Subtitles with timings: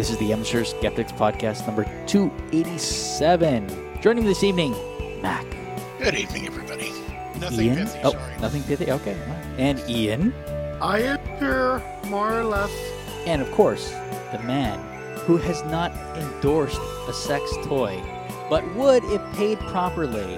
[0.00, 4.00] This is the Amateur Skeptics Podcast number 287.
[4.00, 4.74] Joining me this evening,
[5.20, 5.44] Mac.
[5.98, 6.90] Good evening, everybody.
[7.38, 7.86] Nothing Ian.
[7.86, 8.36] pithy, oh, sorry.
[8.40, 8.90] nothing pithy.
[8.90, 9.14] Okay.
[9.58, 10.32] And Ian.
[10.80, 12.70] I am here, more or less.
[13.26, 13.90] And of course,
[14.32, 14.78] the man
[15.26, 18.02] who has not endorsed a sex toy,
[18.48, 20.36] but would if paid properly,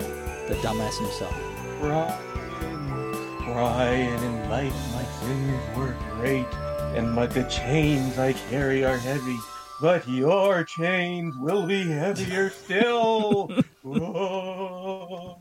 [0.49, 1.37] the dumbass himself.
[1.81, 6.53] Ryan, Ryan, in life my sins were great,
[6.97, 9.39] and my, the chains I carry are heavy.
[9.83, 13.51] But your chains will be heavier still.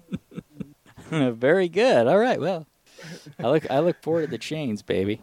[1.12, 2.08] Very good.
[2.08, 2.42] All right.
[2.42, 2.66] Well,
[3.38, 5.22] I look I look forward to the chains, baby.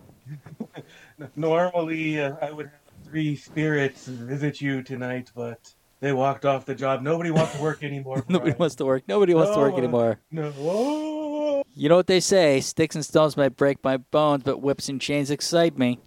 [1.36, 2.74] Normally, uh, I would have
[3.06, 7.02] three spirits visit you tonight, but they walked off the job.
[7.02, 8.24] Nobody wants to work anymore.
[8.28, 9.02] Nobody wants to work.
[9.08, 10.20] Nobody wants to work anymore.
[10.30, 11.64] No.
[11.74, 15.00] You know what they say: sticks and stones might break my bones, but whips and
[15.00, 15.98] chains excite me.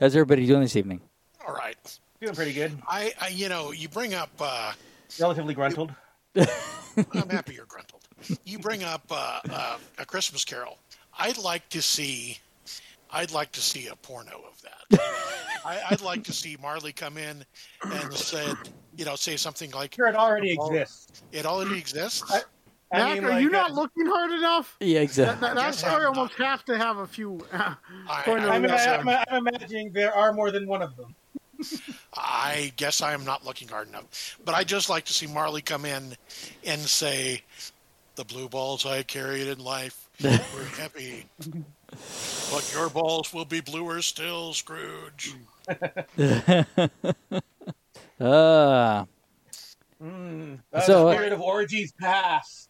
[0.00, 1.02] How's everybody doing this evening?
[1.46, 1.76] All right.
[2.20, 2.76] Doing pretty good.
[2.88, 4.30] I, I, you know, you bring up.
[4.40, 4.72] Uh,
[5.20, 5.92] Relatively gruntled.
[6.36, 8.02] I'm happy you're gruntled.
[8.44, 10.78] You bring up uh, uh, a Christmas Carol.
[11.18, 12.38] I'd like to see.
[13.12, 15.00] I'd like to see a porno of that.
[15.64, 17.44] I, I'd like to see Marley come in
[17.84, 18.56] and said,
[18.96, 20.66] you know, say something like, Sure, it already Oh.
[20.72, 21.22] exists.
[21.32, 22.42] "It already exists." I-
[22.92, 24.76] I Mac, mean, are like, you uh, not looking hard enough?
[24.78, 25.40] Yeah, exactly.
[25.40, 27.40] that, that Yes, story I'm almost has to have a few.
[27.52, 27.74] Uh,
[28.08, 31.12] I, I, I'm, I'm, I'm, I'm imagining there are more than one of them.
[32.14, 34.38] I guess I am not looking hard enough.
[34.44, 36.14] But I'd just like to see Marley come in
[36.64, 37.42] and say,
[38.16, 44.02] "The blue balls I carried in life were heavy, but your balls will be bluer
[44.02, 45.34] still, Scrooge."
[48.18, 49.06] Ah,
[50.02, 52.68] Mm, So, uh, the spirit of orgies pass.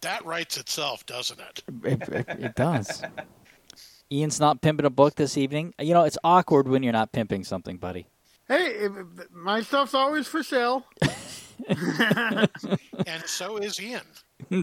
[0.00, 1.62] That writes itself, doesn't it?
[1.84, 3.02] it, it, it does.
[4.10, 5.74] Ian's not pimping a book this evening.
[5.78, 8.06] You know, it's awkward when you're not pimping something, buddy.
[8.48, 10.86] Hey, if, if- my stuff's always for sale.
[13.06, 14.02] And so is Ian.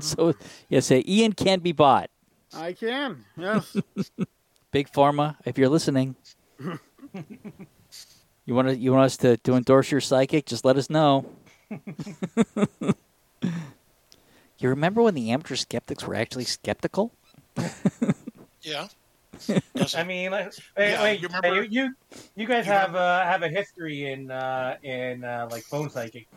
[0.01, 0.33] so,
[0.69, 2.09] yeah, say Ian can be bought.
[2.53, 3.23] I can.
[3.37, 3.75] Yes.
[4.71, 6.15] Big Pharma, if you're listening,
[6.59, 10.45] you want to you want us to, to endorse your psychic?
[10.45, 11.25] Just let us know.
[14.57, 17.11] you remember when the amateur skeptics were actually skeptical?
[18.61, 18.87] Yeah.
[19.95, 21.93] I mean, like, wait, Yeah, wait, you remember- hey, you,
[22.35, 26.27] you guys you have uh, have a history in uh, in uh, like phone psychic.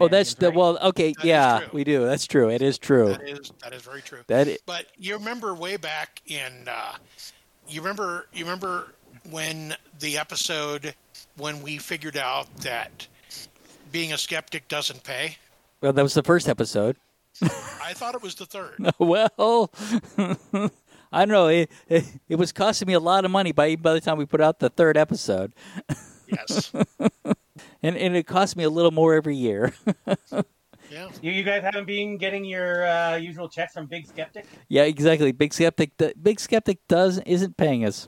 [0.00, 0.56] Oh, that's shenanigans, the right?
[0.56, 0.78] well.
[0.88, 2.04] Okay, That is yeah, we do.
[2.06, 2.48] That's true.
[2.50, 3.08] It is true.
[3.08, 4.20] that is that is very true.
[4.28, 6.94] That But you remember way back in, uh,
[7.68, 8.94] you remember you remember
[9.30, 10.94] when the episode
[11.36, 13.06] when we figured out that
[13.92, 15.36] being a skeptic doesn't pay.
[15.80, 16.96] well, that was the first episode.
[17.42, 18.76] I thought it was the third.
[18.98, 19.70] well,
[21.14, 21.46] I don't know.
[21.48, 24.26] It, it, it was costing me a lot of money by by the time we
[24.26, 25.54] put out the third episode,
[26.26, 26.72] Yes.
[27.82, 29.72] and and it cost me a little more every year.
[30.90, 31.08] Yeah.
[31.22, 34.46] You, you guys haven't been getting your uh, usual checks from Big Skeptic.
[34.68, 35.32] yeah, exactly.
[35.32, 35.96] Big skeptic.
[35.96, 38.06] The, Big skeptic does isn't paying us.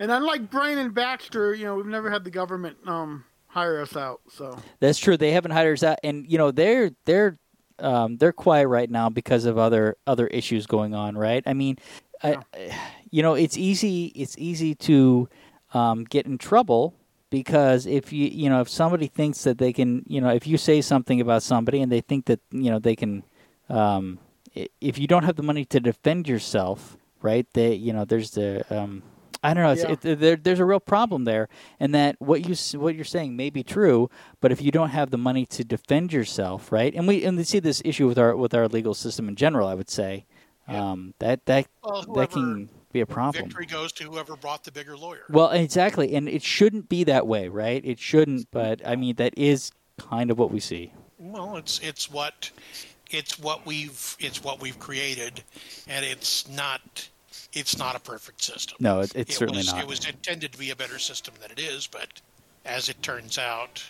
[0.00, 3.96] and unlike Brian and Baxter, you know, we've never had the government um, hire us
[3.96, 4.20] out.
[4.28, 5.16] So That's true.
[5.16, 7.38] They haven't hired us out, and you know they're they're
[7.80, 11.16] um, they're quiet right now because of other other issues going on.
[11.16, 11.42] Right?
[11.46, 11.78] I mean,
[12.22, 12.38] I,
[13.10, 15.28] you know, it's easy it's easy to
[15.74, 16.94] um, get in trouble
[17.30, 20.56] because if you you know if somebody thinks that they can you know if you
[20.56, 23.22] say something about somebody and they think that you know they can
[23.68, 24.18] um,
[24.80, 27.46] if you don't have the money to defend yourself, right?
[27.52, 29.02] They you know there's the um,
[29.42, 29.70] I don't know.
[29.72, 30.10] It's, Yeah.
[30.12, 33.50] it, there, there's a real problem there, and that what you what you're saying may
[33.50, 34.10] be true,
[34.40, 36.94] but if you don't have the money to defend yourself, right?
[36.94, 39.68] And we and we see this issue with our with our legal system in general.
[39.68, 40.26] I would say
[40.68, 40.90] Yeah.
[40.92, 43.44] um, that that Well, that can be a problem.
[43.44, 45.24] victory goes to whoever brought the bigger lawyer.
[45.28, 47.84] Well, exactly, and it shouldn't be that way, right?
[47.84, 50.92] It shouldn't, but I mean that is kind of what we see.
[51.18, 52.50] Well, it's it's what
[53.10, 55.42] it's what we've it's what we've created,
[55.86, 57.08] and it's not
[57.52, 58.76] it's not a perfect system.
[58.80, 59.80] No, it, it's it certainly was, not.
[59.82, 62.20] It was intended to be a better system than it is, but
[62.64, 63.82] as it turns out,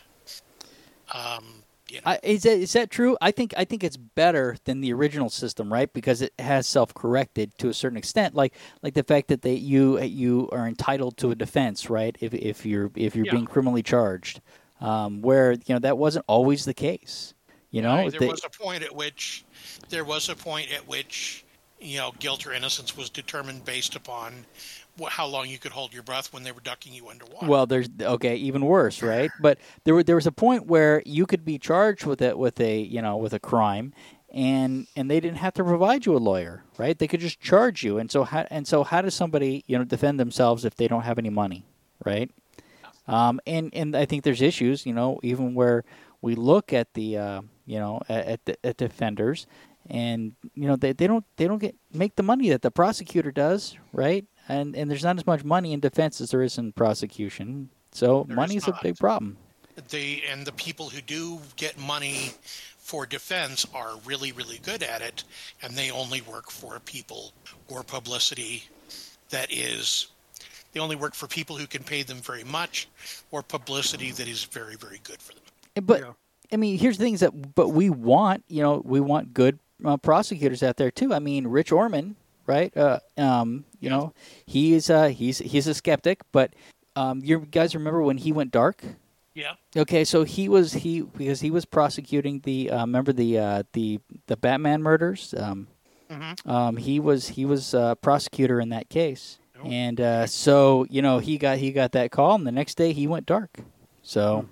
[1.12, 1.44] um,
[1.88, 3.16] you know, I, is that is that true?
[3.20, 5.90] I think I think it's better than the original system, right?
[5.90, 9.98] Because it has self-corrected to a certain extent, like like the fact that they you
[10.00, 12.16] you are entitled to a defense, right?
[12.20, 13.32] If if you're if you're Yeah.
[13.32, 14.42] being criminally charged,
[14.82, 17.32] um, where you know that wasn't always the case.
[17.70, 19.44] You know, Right, there They- was a point at which
[19.88, 21.44] there was a point at which
[21.80, 24.44] you know guilt or innocence was determined based upon
[25.00, 27.46] wh- how long you could hold your breath when they were ducking you underwater.
[27.46, 29.30] Well, there's okay, even worse, right?
[29.40, 32.60] But there were, there was a point where you could be charged with it with
[32.60, 33.92] a you know with a crime,
[34.32, 36.98] and and they didn't have to provide you a lawyer, right?
[36.98, 39.84] They could just charge you, and so how and so how does somebody you know
[39.84, 41.64] defend themselves if they don't have any money,
[42.04, 42.30] right?
[43.06, 45.84] Um, and and I think there's issues, you know, even where
[46.20, 49.46] we look at the uh, you know at at, the, at defenders,
[49.88, 53.30] and you know they, they don't they don't get make the money that the prosecutor
[53.30, 54.24] does, right?
[54.48, 58.24] And and there's not as much money in defense as there is in prosecution, so
[58.24, 59.36] There is money is a big problem.
[59.88, 62.32] They and the people who do get money
[62.78, 65.24] for defense are really, really good at it,
[65.62, 67.32] and they only work for people
[67.68, 68.64] or publicity
[69.30, 70.08] that is.
[70.72, 72.88] They only work for people who can pay them very much,
[73.30, 75.42] or publicity that is very, very good for them.
[75.76, 76.12] Eh, but Yeah.
[76.50, 79.96] I mean, here's the things that but we want, you know, we want good uh,
[79.96, 81.12] prosecutors out there too.
[81.14, 82.16] I mean, Rich Orman,
[82.46, 82.74] right?
[82.76, 84.12] Uh, um, you know,
[84.46, 86.52] he is uh, he's he's a skeptic, but
[86.96, 88.82] um, you guys remember when he went dark?
[89.34, 89.52] Yeah.
[89.76, 94.00] Okay, so he was he because he was prosecuting the uh, remember the uh, the
[94.26, 95.34] the Batman murders.
[95.36, 95.68] Um,
[96.10, 96.46] Mhm.
[96.50, 99.68] um, he was he was uh, prosecutor in that case, Oh.
[99.68, 102.94] and uh, so you know he got he got that call, and the next day
[102.94, 103.58] he went dark.
[104.02, 104.48] So,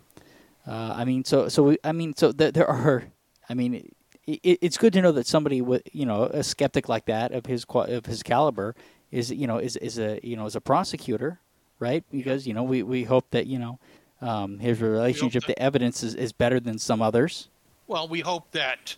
[0.68, 3.04] uh, I mean, so so we, I mean, so th- there are,
[3.48, 3.88] I mean,
[4.26, 7.46] it, it's good to know that somebody with you know a skeptic like that of
[7.46, 8.74] his of his caliber
[9.10, 11.40] is you know is is a you know is a prosecutor,
[11.78, 12.04] right?
[12.10, 13.78] Because you know we we hope that you know
[14.20, 17.48] um, his relationship, the evidence is, is better than some others.
[17.86, 18.96] Well, we hope that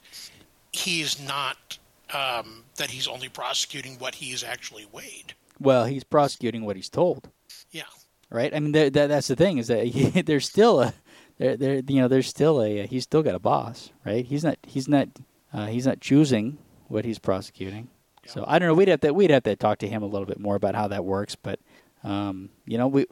[0.73, 1.79] he's not
[2.15, 5.35] um, that he's only prosecuting what he is actually weighed.
[5.61, 7.31] Well, he's prosecuting what he's told,
[7.73, 7.83] Yeah.
[8.31, 8.55] right?
[8.55, 10.95] I mean, there, that, that's the thing is that he, there's still a
[11.39, 14.25] there, there you know there's still a he's still got a boss, right?
[14.25, 15.09] He's not he's not
[15.53, 16.59] uh, he's not choosing
[16.89, 17.89] what he's prosecuting.
[18.27, 18.75] So I don't know.
[18.75, 20.89] We'd have to we'd have to talk to him a little bit more about how
[20.89, 21.59] that works, but
[22.05, 23.07] um, you know we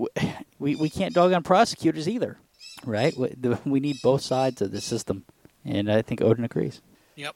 [0.58, 2.38] we we can't dog on prosecutors either,
[2.84, 3.17] right?
[3.17, 5.25] We, the, we need both sides of the system,
[5.64, 6.82] and I think Odin agrees.
[7.14, 7.34] Yep.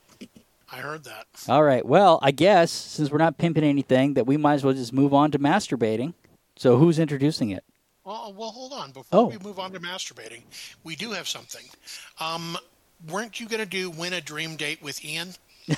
[0.72, 1.26] I heard that.
[1.48, 1.84] All right.
[1.84, 5.12] Well, I guess since we're not pimping anything, that we might as well just move
[5.12, 6.14] on to masturbating.
[6.56, 7.64] So who's introducing it?
[8.11, 8.91] Well, well, hold on.
[8.91, 9.27] Before Oh.
[9.29, 10.43] we move on to masturbating,
[10.83, 11.62] we do have something.
[12.19, 12.59] Um,
[13.09, 15.35] weren't you going to do win a dream date with Ian?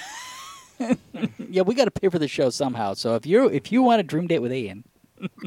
[1.38, 2.94] Yeah, we got to pay for the show somehow.
[2.94, 4.82] So if you if you want a dream date with Ian,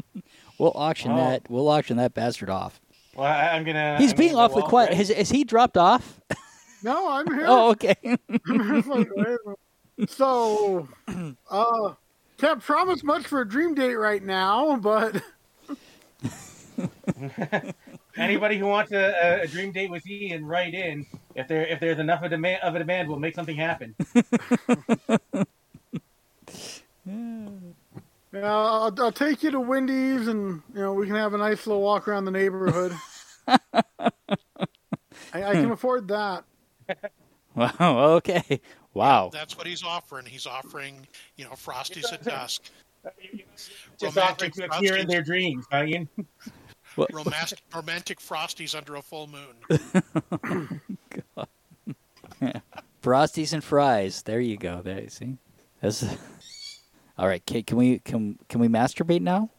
[0.58, 1.16] we'll auction Oh.
[1.16, 1.42] that.
[1.50, 2.80] We'll auction that bastard off.
[3.14, 3.98] Well, I, I'm gonna.
[3.98, 4.94] He's I'm being gonna awfully all quiet.
[4.94, 6.20] Has, has he dropped off?
[6.82, 7.44] No, I'm here.
[7.46, 7.96] oh, okay.
[8.48, 9.48] I'm just like, wait a
[9.98, 10.10] minute.
[10.10, 10.88] so,
[11.50, 11.94] uh,
[12.38, 15.20] can't promise much for a dream date right now, but
[18.16, 21.06] Anybody who wants a, a, a dream date with Ian, write in.
[21.34, 23.94] If there if there's enough of demand of a demand, we'll make something happen.
[28.32, 31.66] yeah, I'll, I'll take you to Wendy's, and you know we can have a nice
[31.66, 32.96] little walk around the neighborhood.
[33.48, 33.58] I,
[35.32, 35.72] I can hmm.
[35.72, 36.44] afford that.
[37.54, 38.14] wow.
[38.16, 38.60] Okay.
[38.94, 39.30] Wow.
[39.30, 40.24] That's what he's offering.
[40.24, 41.06] He's offering,
[41.36, 42.70] you know, Frosties at dusk,
[44.00, 45.84] Just Romantic offering to appear in their dreams, huh,
[46.98, 47.06] Ian?
[47.12, 50.80] romantic, romantic Frosties under a full moon.
[53.02, 54.22] Frosties and fries.
[54.22, 54.80] There you go.
[54.82, 55.36] There you see.
[55.80, 56.04] That's
[57.18, 57.44] all right.
[57.46, 59.50] Can, can we can can we masturbate now?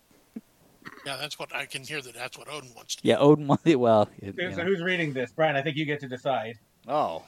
[1.05, 2.01] Yeah, that's what I can hear.
[2.01, 3.07] That that's what Odin wants to.
[3.07, 3.17] Yeah.
[3.17, 3.47] Odin.
[3.47, 4.09] wanted- Well.
[4.19, 5.55] it- So, so who's reading this, Brian?
[5.55, 6.55] I think you get to decide.
[6.87, 7.23] Oh.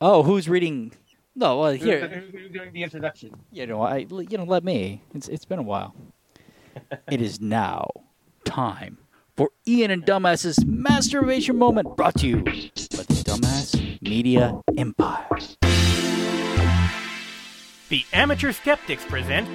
[0.00, 0.92] Oh, who's reading?
[1.36, 1.58] No.
[1.58, 2.08] Well, here.
[2.08, 3.34] who's, who's doing the introduction?
[3.52, 5.02] You know, I you know, let me.
[5.14, 5.94] It's it's been a while.
[7.10, 7.88] it is now
[8.44, 8.96] time
[9.38, 12.50] for Ian and Dumbass's masturbation moment, brought to you by
[13.04, 15.28] the Dumbass Media Empire.
[17.88, 19.48] The Amateur Skeptics present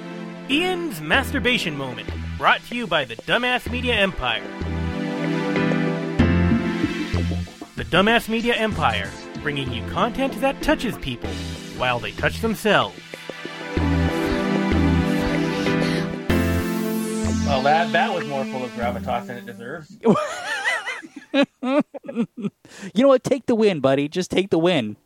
[0.50, 4.42] Ian's Masturbation Moment, brought to you by the Dumbass Media Empire.
[7.76, 9.10] The Dumbass Media Empire,
[9.42, 11.30] bringing you content that touches people
[11.76, 12.98] while they touch themselves.
[17.46, 19.96] Well, that that was more full of gravitas than it deserves.
[22.94, 23.24] You know what?
[23.24, 24.08] Take the win, buddy.
[24.08, 24.96] Just take the win.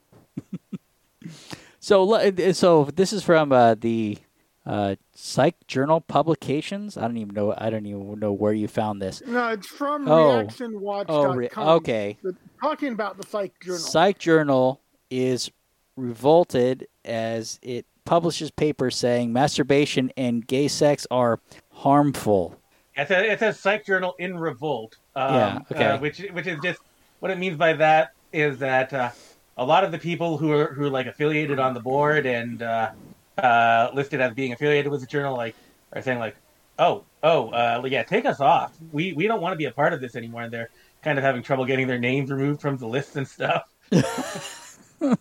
[1.81, 4.19] so, so this is from uh, the
[4.67, 6.99] uh, Psych Journal Publications.
[6.99, 7.55] I don't even know.
[7.57, 9.23] I don't even know where you found this.
[9.27, 10.45] No, it's from Oh.
[10.45, 11.07] RetractionWatch.com.
[11.09, 12.19] Oh, re- okay.
[12.23, 13.79] The- talking about the Psych Journal.
[13.79, 14.81] Psych Journal
[15.11, 15.51] is
[15.97, 21.41] revolted as it publishes papers saying masturbation and gay sex are
[21.79, 22.59] harmful.
[22.97, 24.97] It's a it's a psych journal in revolt.
[25.15, 25.85] Um, Yeah, okay.
[25.85, 26.81] uh, which which is just
[27.21, 29.11] what it means by that is that uh,
[29.57, 32.63] a lot of the people who are who are like affiliated on the board and
[32.63, 32.91] uh,
[33.39, 35.55] uh, listed as being affiliated with the journal like
[35.93, 36.35] are saying like,
[36.81, 38.77] oh oh uh, yeah, take us off.
[38.91, 40.43] We we don't want to be a part of this anymore.
[40.43, 40.71] And they're
[41.03, 43.63] kind of having trouble getting their names removed from the lists and stuff.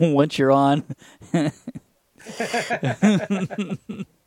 [0.00, 0.82] Once you're on.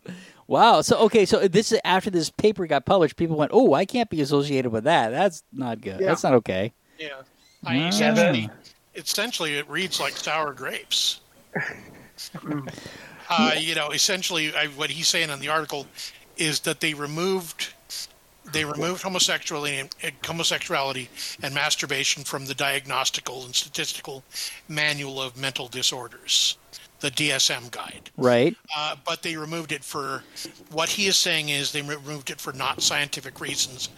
[0.48, 0.82] Wow.
[0.82, 1.26] So okay.
[1.26, 3.16] So this is after this paper got published.
[3.16, 5.10] People went, "Oh, I can't be associated with that.
[5.10, 6.00] That's not good.
[6.00, 6.08] Yeah.
[6.08, 7.10] That's not okay." Yeah.
[7.66, 7.90] I Mm.
[7.90, 8.50] essentially,
[8.96, 11.20] essentially, it reads like sour grapes.
[13.30, 15.88] uh, you know, essentially, I, what he's saying in the article
[16.38, 17.74] is that they removed
[18.52, 21.10] they removed homosexuality and, and homosexuality
[21.42, 24.24] and masturbation from the diagnostical and statistical
[24.68, 26.56] manual of mental disorders,
[27.00, 28.10] the DSM guide.
[28.18, 28.56] Right.
[28.76, 30.24] Uh, but they removed it for
[30.72, 33.90] what he is saying is they removed it for not scientific reasons,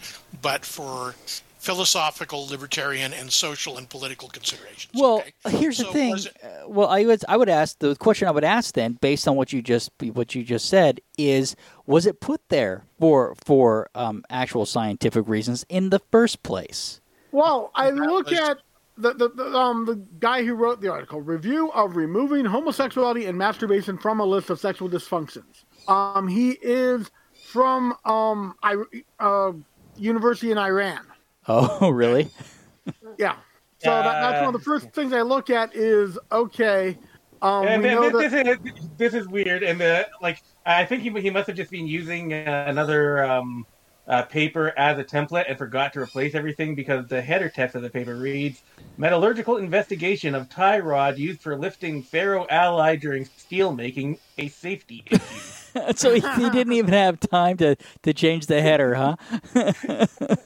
[0.42, 1.14] but for
[1.58, 4.92] philosophical, libertarian, and social and political considerations.
[4.94, 5.56] Well, okay?
[5.58, 6.16] here's the thing.
[6.16, 9.26] it- Uh, well, I would I would ask the question I would ask then, based
[9.26, 13.90] on what you just what you just said, is was it put there for for
[13.94, 17.00] um, actual scientific reasons in the first place?
[17.32, 18.58] Well, I look at
[18.98, 23.38] the, the, the um the guy who wrote the article review of removing homosexuality and
[23.38, 25.64] masturbation from a list of sexual dysfunctions.
[25.86, 27.10] Um, he is
[27.46, 28.76] from um I
[29.18, 29.52] uh
[29.96, 31.06] university in Iran.
[31.46, 32.28] Oh, really?
[33.18, 33.36] Yeah.
[33.78, 36.98] So that, that's one of the first things I look at is okay.
[37.40, 40.84] Um, And we know th- that, this, is, this is weird, and uh, like I
[40.84, 43.64] think he, he must have just been using uh, another um,
[44.08, 47.82] uh, paper as a template and forgot to replace everything because the header text of
[47.82, 48.62] the paper reads:
[48.96, 55.04] "Metallurgical investigation of tie rod used for lifting ferro alloy during steel making a safety
[55.06, 55.18] issue."
[55.96, 59.16] so he, he didn't even have time to to change the header, huh?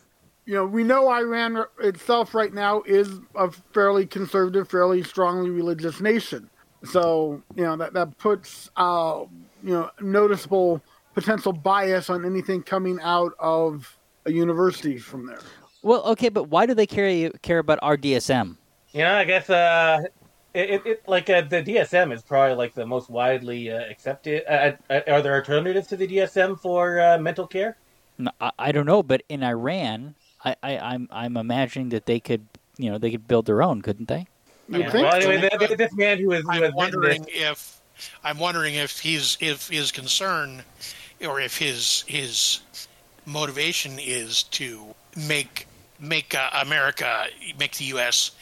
[0.45, 6.01] you know we know Iran itself right now is a fairly conservative, fairly strongly religious
[6.01, 6.51] nation.
[6.85, 9.23] So you know that that puts uh,
[9.63, 10.83] you know noticeable
[11.15, 15.41] potential bias on anything coming out of a university from there.
[15.83, 18.57] Well, okay, but why do they care care about our DSM?
[18.93, 20.03] You know, I guess uh,
[20.55, 24.45] it, it, it like uh, the DSM is probably like the most widely uh, accepted.
[24.49, 27.77] Uh, uh, are there alternatives to the DSM for uh, mental care?
[28.19, 30.15] No, I, I don't know, but in Iran,
[30.45, 33.83] I, I I'm I'm imagining that they could you know they could build their own,
[33.83, 34.27] couldn't they?
[34.69, 34.93] You Yeah.
[34.93, 37.81] Well, anyway, th- th- this man who was I'm has wondering this, if
[38.23, 40.63] I'm wondering if he's if his concern
[41.25, 42.61] or if his his
[43.27, 44.95] motivation is to
[45.29, 45.67] make
[46.01, 47.27] make uh, America
[47.59, 48.33] make the U.S.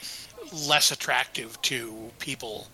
[0.69, 2.69] less attractive to people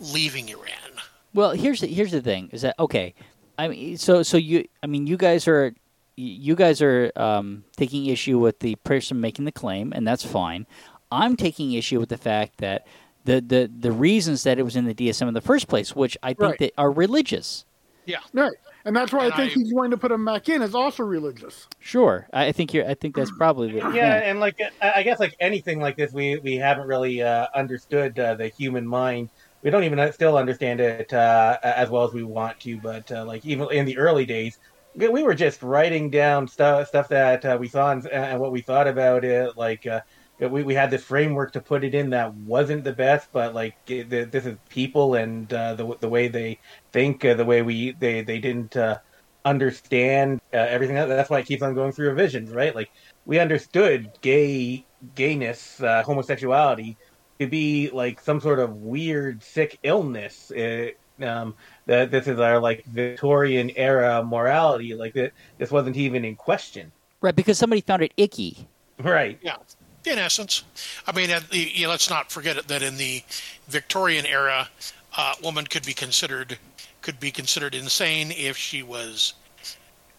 [0.00, 1.00] leaving Iran.
[1.34, 3.14] Well, here's the, here's the thing: is that okay?
[3.58, 5.74] I mean, so so you I mean, you guys are
[6.16, 10.66] you guys are um, taking issue with the person making the claim, and that's fine.
[11.10, 12.86] I'm taking issue with the fact that
[13.24, 16.16] the the the reasons that it was in the DSM in the first place, which
[16.22, 16.58] I think Right.
[16.58, 17.64] that are religious.
[18.04, 18.50] Yeah, Right,
[18.84, 20.62] and that's why And I think I- he's going to put him back in.
[20.62, 21.68] Is also religious.
[21.78, 22.88] Sure, I I think you're.
[22.88, 26.12] I think that's probably the yeah, and like I I guess like anything like this,
[26.12, 29.30] we we haven't really uh, understood uh, the human mind.
[29.62, 32.78] We don't even still understand it uh, as well as we want to.
[32.80, 34.56] But uh, like even in the early days,
[34.94, 38.52] we we were just writing down stuff stuff that uh, we saw and, and what
[38.52, 39.56] we thought about it.
[39.56, 40.00] Like uh,
[40.48, 43.74] we we had this framework to put it in that wasn't the best, but like
[43.88, 46.58] it, this is people and uh, the the way they
[46.92, 48.76] think, uh, the way we they they didn't.
[48.76, 48.98] Uh,
[49.44, 52.88] understand uh, everything that's why it keeps on going through revisions right like
[53.26, 54.84] we understood gay
[55.16, 56.96] gayness uh, homosexuality
[57.40, 61.54] to be like some sort of weird sick illness it, um,
[61.86, 66.92] that this is our like victorian era morality like that this wasn't even in question
[67.20, 68.68] right because somebody found it icky.
[69.00, 69.56] right yeah.
[70.04, 70.64] In essence,
[71.06, 73.22] I mean, at the, you know, let's not forget it that in the
[73.68, 74.68] Victorian era,
[75.16, 76.58] uh, woman could be considered
[77.02, 79.34] could be considered insane if she was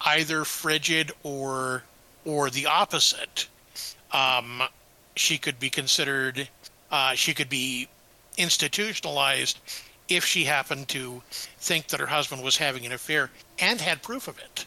[0.02, 1.82] either frigid or
[2.24, 3.48] or the opposite.
[4.12, 4.62] Um,
[5.16, 6.48] she could be considered
[6.90, 7.88] uh, she could be
[8.38, 9.58] institutionalized
[10.08, 11.22] if she happened to
[11.58, 14.66] think that her husband was having an affair and had proof of it.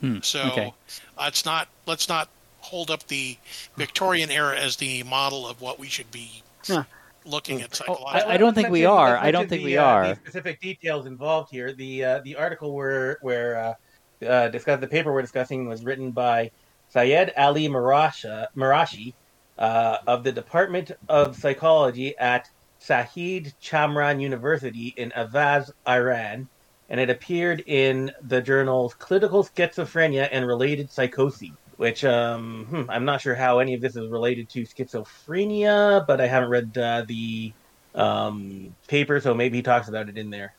[0.00, 0.74] Hmm, So okay.
[1.18, 2.28] let's not let's not
[2.62, 3.36] hold up the
[3.76, 6.84] Victorian era as the model of what we should be Yeah.
[7.24, 8.32] looking at I- psychologically.
[8.32, 9.16] I don't think we are.
[9.18, 10.08] I don't think the, we uh, are.
[10.08, 11.72] the specific details involved here.
[11.72, 13.76] The uh, the article where where
[14.22, 16.50] uh, uh, discuss the paper we're discussing was written by
[16.88, 19.14] Syed Ali Marasha, Marashi
[19.58, 22.48] uh, of the Department of Psychology at
[22.80, 26.48] Shahid Chamran University in Ahvaz, Iran,
[26.88, 31.52] and it appeared in the journals Clinical Schizophrenia and Related Psychoses.
[31.82, 36.20] Which um, hmm, I'm not sure how any of this is related to schizophrenia, but
[36.20, 37.52] I haven't read uh, the
[37.96, 40.54] um, paper, so maybe he talks about it in there.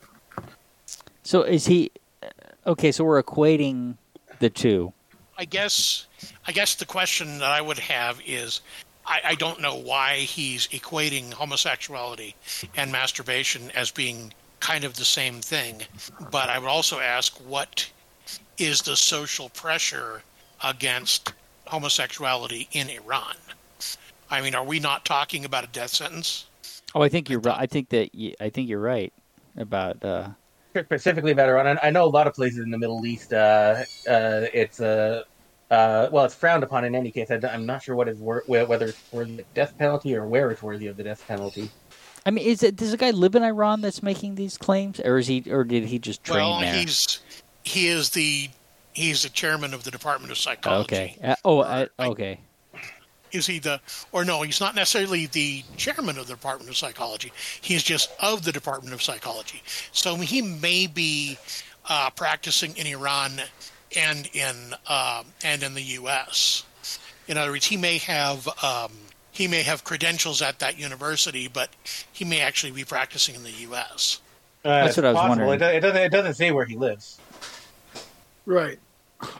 [1.22, 1.92] So is he
[2.66, 2.92] okay?
[2.92, 3.96] So we're equating
[4.40, 4.92] the two.
[5.38, 6.08] I guess
[6.46, 8.60] I guess the question that I would have is
[9.06, 12.36] I, I don't know why he's equating homosexuality
[12.76, 15.84] and masturbation as being kind of the same thing.
[16.30, 17.90] But I would also ask what
[18.58, 20.22] is the social pressure
[20.64, 21.32] against
[21.66, 23.36] homosexuality in Iran?
[24.30, 26.46] I mean, are we not talking about a death sentence?
[26.94, 27.56] Oh, I think you're right.
[27.58, 29.12] I think that I think you're right
[29.56, 30.04] about.
[30.04, 30.28] Uh,
[30.82, 31.78] specifically about Iran.
[31.82, 33.32] I know a lot of places in the Middle East.
[33.32, 35.22] Uh, uh, it's uh,
[35.70, 37.30] uh, well, it's frowned upon in any case.
[37.30, 40.50] I, am not sure what is wor- whether it's worthy of death penalty or where
[40.50, 41.70] it's worthy of the death penalty.
[42.26, 45.18] I mean, is it does a guy live in Iran that's making these claims, or
[45.18, 46.74] is he, or did he just train well, there?
[46.74, 47.20] he's
[47.64, 48.48] he is the
[48.94, 50.94] he's the chairman of the Department of Psychology.
[50.94, 51.18] Okay.
[51.22, 52.40] Uh, oh, I, okay.
[53.32, 53.80] Is he the
[54.12, 54.42] or no?
[54.42, 57.32] He's not necessarily the chairman of the Department of Psychology.
[57.60, 59.60] He's just of the Department of Psychology.
[59.90, 61.36] So he may be
[61.88, 63.32] uh, practicing in Iran
[63.96, 64.54] and in
[64.86, 66.64] uh, and in the U.S.
[67.26, 68.92] In other words, he may have um,
[69.32, 71.70] he may have credentials at that university, but
[72.12, 74.20] he may actually be practicing in the U.S.
[74.64, 75.46] Uh, That's it's what I was possible.
[75.48, 75.74] wondering.
[75.74, 76.02] It, it doesn't.
[76.02, 77.18] It doesn't say where he lives.
[78.46, 78.78] Right.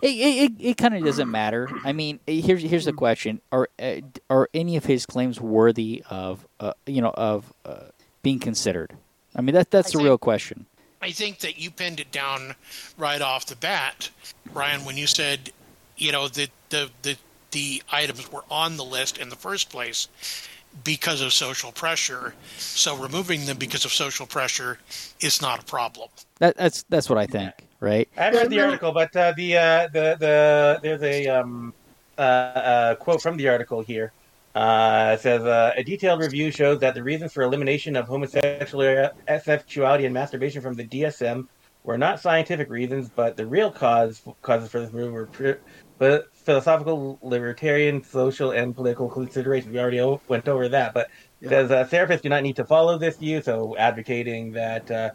[0.02, 1.68] It it, it, kind of doesn't matter.
[1.84, 6.46] I mean, here's here's the question: Are uh, are any of his claims worthy of
[6.60, 7.86] uh, you know of uh,
[8.22, 8.94] being considered?
[9.34, 10.66] I mean, that that's I the think- real question.
[11.02, 12.54] I think that you pinned it down
[12.96, 14.08] right off the bat,
[14.54, 15.50] Ryan, when you said,
[15.98, 17.16] you know, that the the
[17.50, 20.08] the items were on the list in the first place
[20.82, 22.34] because of social pressure.
[22.56, 24.78] So removing them because of social pressure
[25.20, 26.08] is not a problem.
[26.38, 27.52] That that's that's what I think,
[27.84, 28.08] right?
[28.16, 31.72] I haven't read the article, but uh, the uh, the the there's a um,
[32.18, 34.12] uh, uh, quote from the article here.
[34.54, 40.04] Uh, it says uh, a detailed review shows that the reasons for elimination of homosexuality
[40.04, 41.42] and masturbation from the DSM
[41.82, 45.56] were not scientific reasons, but the real cause causes for this move were pri-
[45.98, 49.72] but philosophical, libertarian, social, and political considerations.
[49.72, 51.08] We already o- went over that, but
[51.40, 55.10] it says uh, therapists do not need to follow this view, so advocating that uh,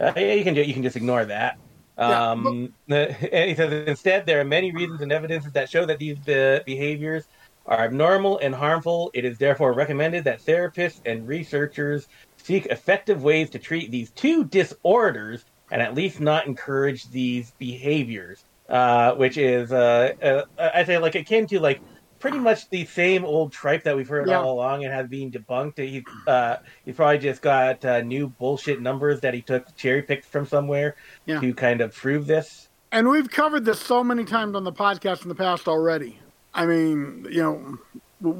[0.00, 1.54] uh, yeah, you can ju- you can just ignore that.
[1.98, 3.12] Yeah, Um, the-
[3.48, 7.26] he says instead, there are many reasons and evidences that show that these uh, behaviors
[7.66, 9.10] are abnormal and harmful.
[9.14, 12.06] It is therefore recommended that therapists and researchers
[12.38, 18.44] seek effective ways to treat these two disorders and at least not encourage these behaviors.
[18.66, 21.82] Uh, which is, uh, uh, I say, like akin to like
[22.24, 24.40] pretty much the same old tripe that we've heard Yeah.
[24.40, 25.76] all along and has been debunked.
[25.76, 26.56] He, uh,
[26.86, 30.96] he probably just got uh, new bullshit numbers that he took cherry picked from somewhere
[31.26, 31.38] Yeah.
[31.40, 32.70] to kind of prove this.
[32.92, 36.18] And we've covered this so many times on the podcast in the past already.
[36.54, 37.42] I mean, you
[38.22, 38.38] know,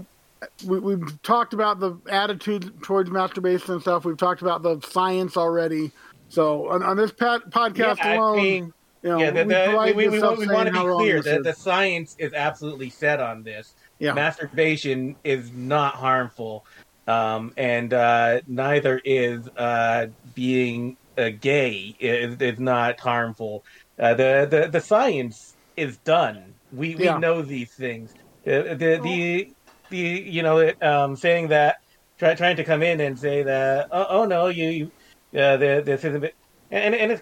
[0.64, 4.06] we, we've talked about the attitude towards masturbation and stuff.
[4.06, 5.92] We've talked about the science already.
[6.30, 8.72] So on, on this pat, podcast Yeah, I alone, mean,
[9.04, 11.40] you know, yeah, the, we, the, we, we, we, we want to be clear that
[11.40, 11.44] is.
[11.44, 13.74] the science is absolutely set on this.
[13.98, 14.14] Yeah.
[14.14, 16.64] Masturbation is not harmful,
[17.06, 23.62] um, and uh, neither is uh, being uh, gay is, is not harmful.
[24.00, 26.54] Uh, the, the the science is done.
[26.72, 27.18] We we Yeah.
[27.18, 28.10] know these things.
[28.46, 29.54] Uh, the the
[29.90, 31.76] the you know um, saying that
[32.18, 36.04] try, trying to come in and say that oh, oh no you, you uh, this
[36.04, 36.24] isn't
[36.70, 37.20] and and it's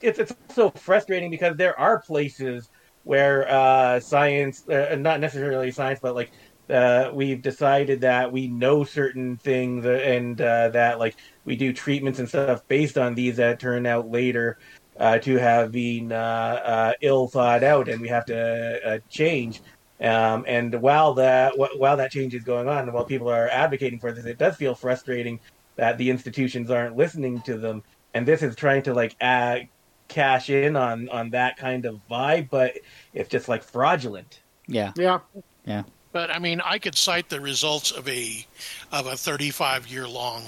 [0.00, 2.70] it's it's so frustrating because there are places
[3.04, 6.30] where uh, science uh, not necessarily science but like
[6.70, 12.18] uh, we've decided that we know certain things and uh, that like we do treatments
[12.18, 14.58] and stuff based on these that turn out later
[14.98, 16.16] uh, to have been uh,
[16.64, 19.62] uh, ill thought out and we have to uh, change.
[20.00, 23.98] Um, and while that while that change is going on and while people are advocating
[23.98, 25.40] for this it does feel frustrating
[25.74, 27.82] that the institutions aren't listening to them.
[28.14, 29.68] And this is trying to like add,
[30.08, 32.78] cash in on on that kind of vibe but
[33.14, 34.92] it's just like fraudulent Yeah.
[34.96, 35.20] yeah,
[35.64, 35.82] Yeah.
[36.10, 38.44] But I mean, I could cite the results of a
[38.90, 40.42] of a 35 year long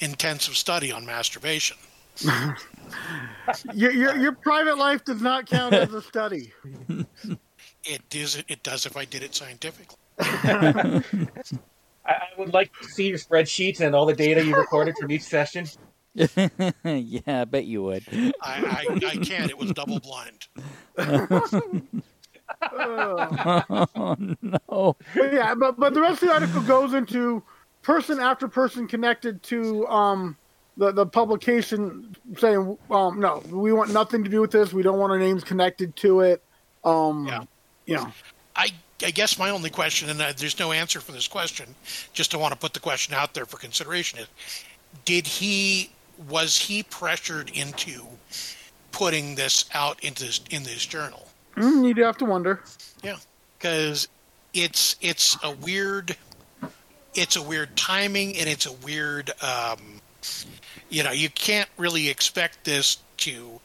[0.00, 1.76] intensive study on masturbation.
[3.72, 6.52] your, your your private life does not count as a study.
[7.86, 9.98] It is it does if I did it scientifically.
[10.18, 11.02] I,
[12.06, 15.22] I would like to see your spreadsheets and all the data you recorded from each
[15.22, 15.66] session
[16.84, 18.04] yeah, I bet you would.
[18.40, 19.50] I, I, I can't.
[19.50, 20.46] It was double blind.
[22.72, 24.96] oh no.
[25.14, 27.42] But yeah, but but the rest of the article goes into
[27.82, 30.36] person after person connected to um
[30.76, 34.72] the the publication saying um no, we want nothing to do with this.
[34.72, 36.42] We don't want our names connected to it.
[36.84, 37.42] Um, Yeah.
[37.86, 38.12] you know,
[38.56, 38.72] I
[39.02, 41.74] I guess my only question, and uh, there's no answer for this question,
[42.12, 44.28] just to want to put the question out there for consideration is:
[45.04, 45.90] Did he
[46.28, 48.02] was he pressured into
[48.92, 51.28] putting this out into this, in this journal?
[51.56, 52.60] mm, you'd have to wonder.
[53.02, 53.16] Yeah,
[53.58, 54.08] because
[54.52, 56.16] it's it's a weird
[57.14, 60.00] it's a weird timing and it's a weird um,
[60.88, 63.60] you know, you can't really expect this to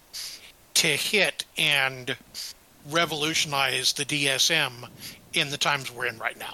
[0.76, 2.16] to hit and
[2.90, 4.88] revolutionize the DSM
[5.34, 6.54] in the times we're in right now.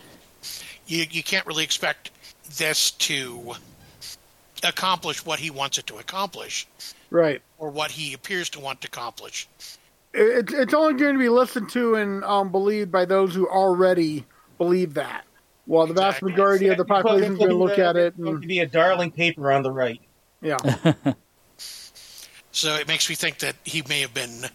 [0.88, 2.12] You you can't really expect
[2.58, 3.56] this to
[4.64, 6.68] accomplish what he wants it to accomplish
[7.10, 7.42] Right.
[7.58, 9.48] or what he appears to want to accomplish.
[10.14, 14.26] It, it's only going to be listened to and um, believed by those who already
[14.58, 15.26] believe that.
[15.66, 16.32] While the vast Exactly.
[16.32, 19.12] majority of the population is going to look at it, and, to be a darling
[19.12, 20.00] paper on the right.
[20.42, 20.58] yeah,
[22.52, 24.46] So it makes me think that he may have been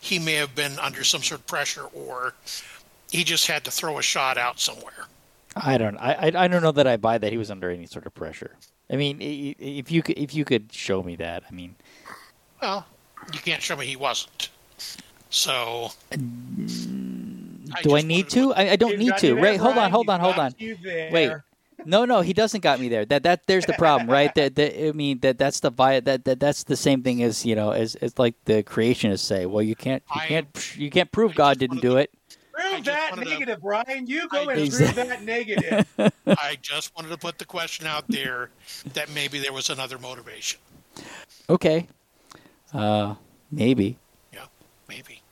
[0.00, 2.34] he may have been under some sort of pressure or
[3.10, 5.06] he just had to throw a shot out somewhere.
[5.54, 5.96] I don't.
[5.98, 8.14] I, I I don't know that I buy that he was under any sort of
[8.14, 8.56] pressure.
[8.90, 9.24] I mean, i-
[9.58, 11.74] i- if you could, if you could show me that, I mean,
[12.62, 12.86] Well,
[13.32, 14.48] you can't show me he wasn't.
[15.30, 18.54] So mm, I do I just need wanted to?
[18.54, 19.34] I, I don't need to.
[19.34, 19.58] there, Right?
[19.60, 19.90] Hold on.
[19.90, 20.20] Hold on.
[20.20, 20.54] Hold on.
[20.60, 21.32] Wait.
[21.84, 23.04] No, no, he doesn't got me there.
[23.04, 24.34] That that there's the problem, right?
[24.34, 27.44] That, that I mean that that's the vi- that, that that's the same thing as
[27.44, 29.44] you know as as like the creationists say.
[29.46, 32.10] Well, you can't you I- can't you can't prove I God didn't do to- it.
[32.58, 34.06] I Prove that wanted to- negative, Brian.
[34.06, 35.86] You go I and just- prove that negative.
[36.26, 38.50] I just wanted to put the question out there
[38.94, 40.60] that maybe there was another motivation.
[41.48, 41.86] Okay,
[42.72, 43.14] uh,
[43.52, 43.98] maybe,
[44.32, 44.46] Yeah,
[44.88, 45.22] maybe.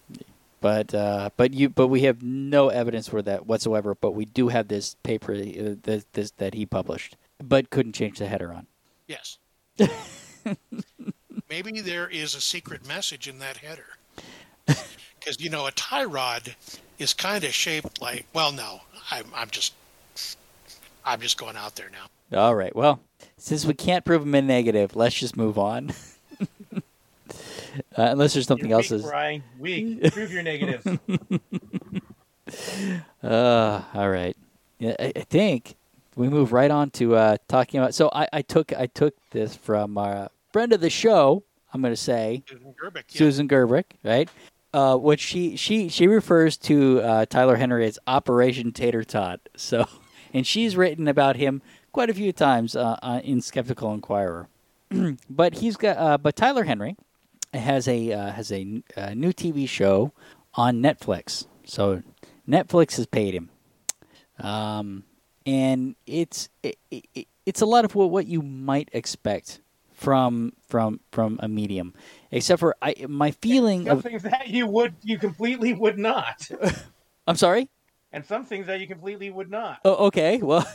[0.60, 3.94] but uh, but you but we have no evidence for that whatsoever.
[3.94, 8.18] But we do have this paper uh, this, this that he published, but couldn't change
[8.18, 8.66] the header on.
[9.08, 9.38] Yes.
[11.48, 13.96] maybe there is a secret message in that header.
[15.24, 16.54] Because you know, a tie rod
[16.98, 18.26] is kind of shaped like.
[18.34, 19.72] Well, no, I'm, I'm just,
[21.04, 22.38] I'm just going out there now.
[22.38, 22.74] All right.
[22.76, 23.00] Well,
[23.38, 25.92] since we can't prove them in negative, let's just move on.
[26.74, 26.80] uh,
[27.96, 28.90] unless there's something You're else.
[28.90, 29.42] weak, Is, Brian.
[29.58, 30.02] Weak.
[30.12, 30.86] Prove your negatives.
[33.22, 34.36] uh, all right.
[34.78, 35.76] Yeah, I, I think
[36.16, 37.94] we move right on to uh, talking about.
[37.94, 41.44] So I, I took I took this from our friend of the show.
[41.72, 43.04] I'm going to say Susan Gerbic.
[43.08, 43.18] Yeah.
[43.18, 44.28] Susan Gerbic, right?
[44.74, 49.38] Uh, which she she she refers to uh, Tyler Henry as Operation Tater Tot.
[49.56, 49.86] So,
[50.32, 54.48] and she's written about him quite a few times uh, uh, in Skeptical Inquirer.
[55.30, 56.96] but he's got uh, but Tyler Henry
[57.52, 58.64] has a uh, has a,
[59.14, 60.12] new TV show
[60.54, 61.46] on Netflix.
[61.64, 62.02] So
[62.48, 63.50] Netflix has paid him,
[64.40, 65.04] um,
[65.46, 69.60] and it's it, it, it's a lot of what, what you might expect
[70.04, 71.94] from from from a medium,
[72.30, 76.48] except for I my feeling Some of things that you would, you completely would not,
[77.26, 77.68] I'm sorry.
[78.12, 80.38] and some things that you completely would not, Oh, okay.
[80.38, 80.66] Well,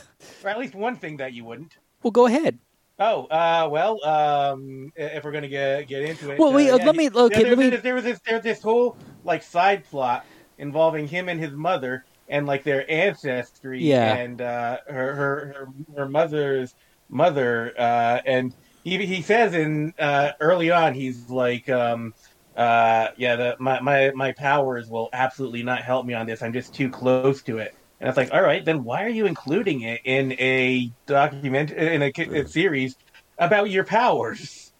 [0.44, 1.76] or at least one thing that you wouldn't.
[2.02, 2.58] well, go ahead.
[2.98, 6.84] Oh, uh, well, um, if we're gonna get get into it, Well, wait, uh, uh,
[6.84, 9.42] let me- okay, there, let me- there, there was this there was this whole like
[9.42, 10.26] side plot
[10.58, 14.14] involving him and his mother and like their ancestry Yeah.
[14.16, 16.74] and uh, her, her her her mother's
[17.08, 21.68] mother, uh, and he he says in uh, early on he's like.
[21.68, 22.14] Um,
[22.56, 26.42] uh, yeah, the, my, my, my powers will absolutely not help me on this.
[26.42, 27.74] I'm just too close to it.
[28.00, 32.02] And it's like, all right, then why are you including it in a document in
[32.02, 32.96] a, a series
[33.38, 34.72] about your powers?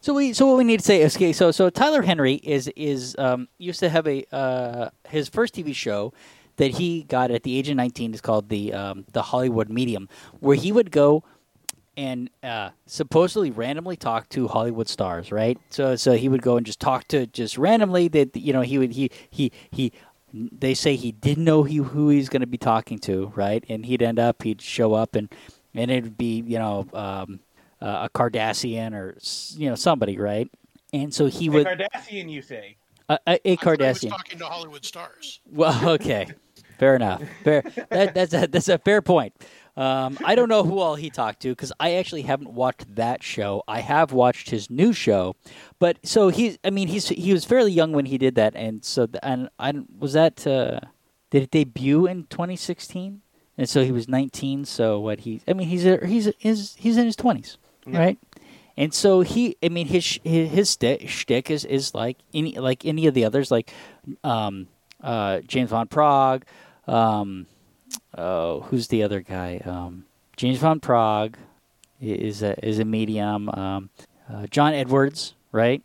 [0.00, 1.32] So we so what we need to say is okay.
[1.32, 5.74] So so Tyler Henry is is um, used to have a uh, his first TV
[5.74, 6.12] show
[6.56, 10.08] that he got at the age of nineteen is called the um, the Hollywood Medium,
[10.38, 11.24] where he would go
[11.98, 15.58] and uh, supposedly randomly talk to Hollywood stars, right?
[15.68, 18.78] So so he would go and just talk to just randomly that you know he
[18.78, 19.92] would he he he.
[20.32, 23.64] They say he didn't know he, who he's going to be talking to, right?
[23.68, 25.28] And he'd end up, he'd show up, and
[25.74, 27.40] and it'd be you know um,
[27.82, 29.16] uh, a Cardassian or
[29.58, 30.48] you know somebody, right?
[30.92, 32.76] And so he A would Cardassian, you say?
[33.08, 34.10] A, thought I was Cardassian.
[34.10, 35.40] talking to Hollywood stars.
[35.50, 36.28] Well, okay,
[36.78, 37.22] fair enough.
[37.42, 37.62] Fair.
[37.90, 39.34] That, that's a that's a fair point.
[39.78, 43.22] Um, I don't know who all he talked to because I actually haven't watched that
[43.22, 43.62] show.
[43.68, 45.36] I have watched his new show,
[45.78, 46.58] but so he's.
[46.64, 49.48] I mean, he's he was fairly young when he did that, and so th- and
[49.58, 50.80] I was that uh,
[51.30, 53.20] did it debut in 2016,
[53.56, 54.64] and so he was 19.
[54.64, 55.42] So what he?
[55.46, 57.98] I mean, he's a, he's he's he's in his 20s, Yeah.
[58.00, 58.18] right?
[58.76, 63.06] And so he, I mean, his his, his shtick is is like any like any
[63.06, 63.72] of the others, like
[64.24, 64.66] um,
[65.02, 66.42] uh, James Van Praagh.
[66.88, 67.46] Um,
[68.18, 69.62] oh, who's the other guy?
[69.64, 70.04] Um,
[70.36, 71.34] James Van Praagh
[72.00, 73.48] is a is a medium.
[73.50, 73.90] Um,
[74.32, 75.82] uh, John Edwards, right?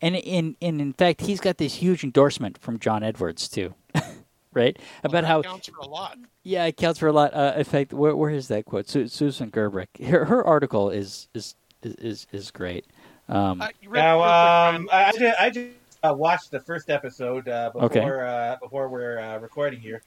[0.00, 3.74] And in in in fact, he's got this huge endorsement from John Edwards too,
[4.54, 4.76] right?
[5.04, 6.18] About Well, how that counts for a lot.
[6.42, 7.34] yeah, it counts for a lot.
[7.34, 8.88] Uh, in fact, where where is that quote?
[8.88, 9.88] Su- Susan Gerbic.
[10.04, 12.86] Her her article is is is is, is great.
[13.28, 15.68] Um, Uh, Now, um, I, I just, I just
[16.02, 18.00] uh, watched the first episode uh, before Okay.
[18.26, 20.02] uh, before we're uh, recording here,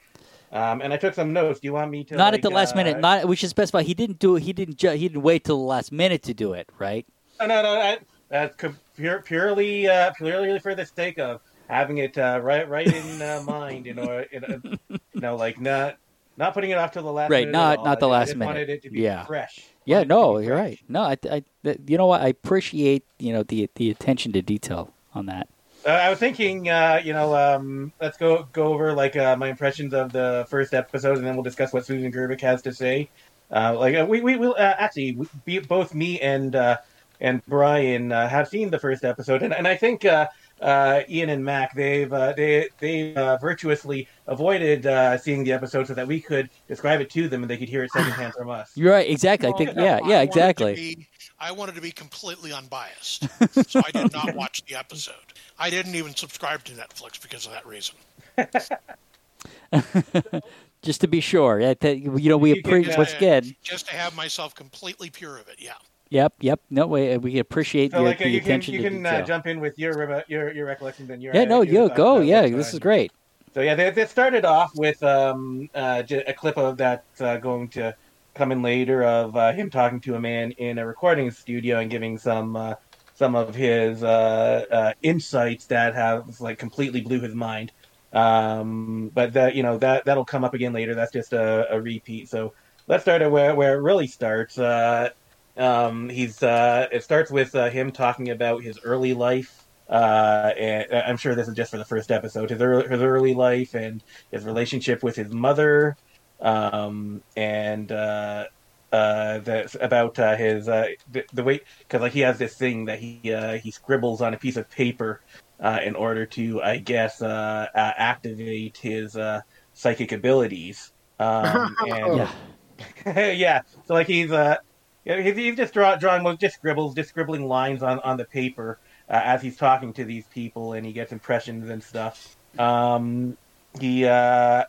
[0.52, 1.60] um, and I took some notes.
[1.60, 2.16] Do you want me to?
[2.16, 3.00] not like, at the last uh, minute.
[3.00, 3.82] Not we should specify.
[3.82, 4.42] He didn't do it.
[4.42, 4.76] He didn't.
[4.76, 6.68] Ju- he didn't wait till the last minute to do it.
[6.78, 7.06] Right.
[7.40, 7.74] no, no, no.
[7.74, 8.56] That, that's
[8.96, 13.42] pure, purely, uh, purely for the sake of having it uh, right, right in uh,
[13.46, 13.86] mind.
[13.86, 15.96] You know, in, you know, like not,
[16.36, 17.30] not putting it off till the last.
[17.30, 18.46] Right, minute not- not the I- last just minute.
[18.52, 19.24] Wanted it to be Yeah.
[19.24, 19.66] fresh.
[19.84, 20.64] Yeah, Wanted it to no, you're fresh.
[20.64, 20.80] right.
[20.88, 21.42] No, I, I,
[21.86, 22.20] you know what?
[22.20, 25.48] I appreciate you know the the attention to detail on that.
[25.86, 29.48] Uh, I was thinking, uh, you know, um, let's go go over like uh, my
[29.48, 33.08] impressions of the first episode, and then we'll discuss what Susan Gerbic has to say.
[33.52, 36.78] Uh, like uh, we we will uh, actually we, be- both me and uh,
[37.20, 40.26] and Brian uh, have seen the first episode, and, and I think uh,
[40.60, 45.86] uh, Ian and Mac they've uh, they they uh, virtuously avoided uh, seeing the episode
[45.86, 48.50] so that we could describe it to them and they could hear it secondhand from
[48.50, 48.72] us.
[48.74, 49.08] You're right.
[49.08, 49.50] Exactly.
[49.50, 49.70] I think.
[49.76, 49.82] Yeah.
[49.82, 50.00] Yeah.
[50.00, 51.08] wanted to Exactly.
[51.38, 53.26] Be- I wanted to be completely unbiased,
[53.70, 55.14] so I did not watch the episode.
[55.58, 57.94] I didn't even subscribe to Netflix because of that reason.
[60.82, 61.60] Just to be sure.
[61.60, 63.56] You know, we appreciate what's good.
[63.62, 65.56] Just to have myself completely pure of it.
[65.58, 65.72] Yeah.
[66.10, 66.34] Yep.
[66.40, 66.60] Yep.
[66.70, 67.18] No way.
[67.18, 69.58] We appreciate So your, like uh, the you can you to can uh, jump in
[69.58, 71.44] with your re- your your recollections and your yeah.
[71.44, 71.62] No.
[71.62, 72.16] your You go.
[72.16, 72.42] about Yeah.
[72.42, 73.10] what's This is great.
[73.54, 77.38] So yeah, they, they started off with um, uh, j- a clip of that uh,
[77.38, 77.96] going to
[78.36, 81.90] come in later of uh, him talking to a man in a recording studio and
[81.90, 82.74] giving some uh,
[83.14, 87.72] some of his uh, uh, insights that have like completely blew his mind.
[88.12, 90.94] Um, but that you know that that'll come up again later.
[90.94, 92.28] That's just a, a repeat.
[92.28, 92.54] So
[92.86, 94.58] let's start at where where it really starts.
[94.58, 95.10] Uh,
[95.56, 99.62] um, he's uh, it starts with him talking about his early life.
[99.88, 102.50] And I'm sure this is just for the first episode.
[102.50, 105.96] His early, his early life and his relationship with his mother,
[106.40, 108.44] um, and uh,
[108.92, 112.86] uh, that's about uh, his uh, the, the way because like he has this thing
[112.86, 115.20] that he uh, he scribbles on a piece of paper
[115.62, 119.40] uh, in order to I guess uh, uh, activate his uh,
[119.72, 120.92] psychic abilities.
[121.18, 122.30] Um, and Yeah.
[123.06, 123.60] yeah.
[123.84, 124.56] So like he's uh
[125.04, 128.78] he's, he's just draw, drawing most just scribbles, just scribbling lines on on the paper
[129.08, 132.18] uh, as he's talking to these people, and he gets impressions and stuff.
[132.58, 133.36] Um,
[133.80, 134.64] he uh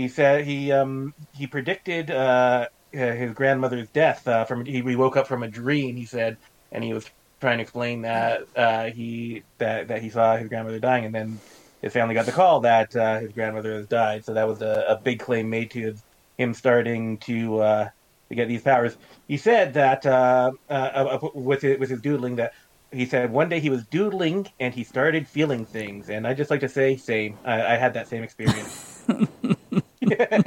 [0.00, 5.16] he said he um he predicted uh his grandmother's death uh, from he, he woke
[5.16, 5.96] up from a dream.
[5.96, 6.36] He said,
[6.72, 7.08] and he was
[7.40, 11.40] trying to explain that uh, he that that he saw his grandmother dying, and then
[11.82, 14.24] his family got the call that uh, his grandmother has died.
[14.24, 16.02] So that was a, a big claim made to his,
[16.36, 17.88] him starting to uh,
[18.28, 18.96] to get these powers.
[19.28, 22.52] He said that uh, uh, uh, with his, with his doodling that
[22.92, 26.50] he said one day he was doodling and he started feeling things, and I just
[26.50, 27.38] like to say same.
[27.44, 28.80] I, I had that same experience.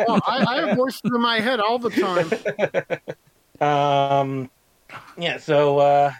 [0.07, 2.29] Oh, I, I have voices in my head all the time.
[3.61, 4.49] Um,
[5.17, 5.37] yeah.
[5.37, 6.11] So, uh,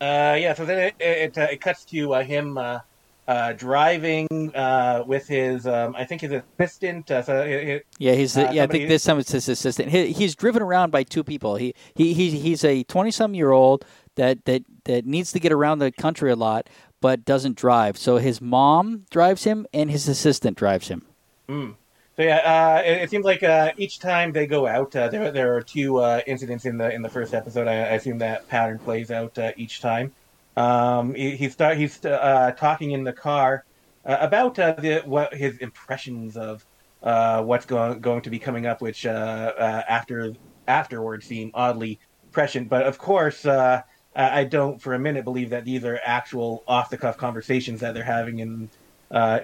[0.00, 0.54] uh, yeah.
[0.54, 2.80] So then it it, uh, it cuts to uh, him uh,
[3.28, 7.10] uh, driving uh, with his, um, I think his assistant.
[7.10, 8.64] Uh, so it, it, Yeah, he's the, Uh, yeah.
[8.64, 9.90] I think this time it's his assistant.
[9.90, 11.56] He, he's driven around by two people.
[11.56, 13.84] He he he's, he's a twenty-some year old
[14.16, 16.68] that that that needs to get around the country a lot,
[17.00, 17.96] but doesn't drive.
[17.96, 21.06] So his mom drives him, and his assistant drives him.
[21.48, 21.74] mm.
[22.16, 25.30] So yeah, uh, it, it seems like uh, each time they go out, uh, there
[25.30, 27.66] there are two uh, incidents in the in the first episode.
[27.68, 30.12] I, I assume that pattern plays out uh, each time.
[30.56, 33.64] Um, he, he's start, he's uh, talking in the car
[34.04, 36.66] about the what his impressions of
[37.00, 40.34] what's going going to be coming up, which after
[40.68, 41.98] afterwards seem oddly
[42.30, 42.68] prescient.
[42.68, 46.98] But of course, I don't for a minute believe that these are actual off the
[46.98, 48.68] cuff conversations that they're having in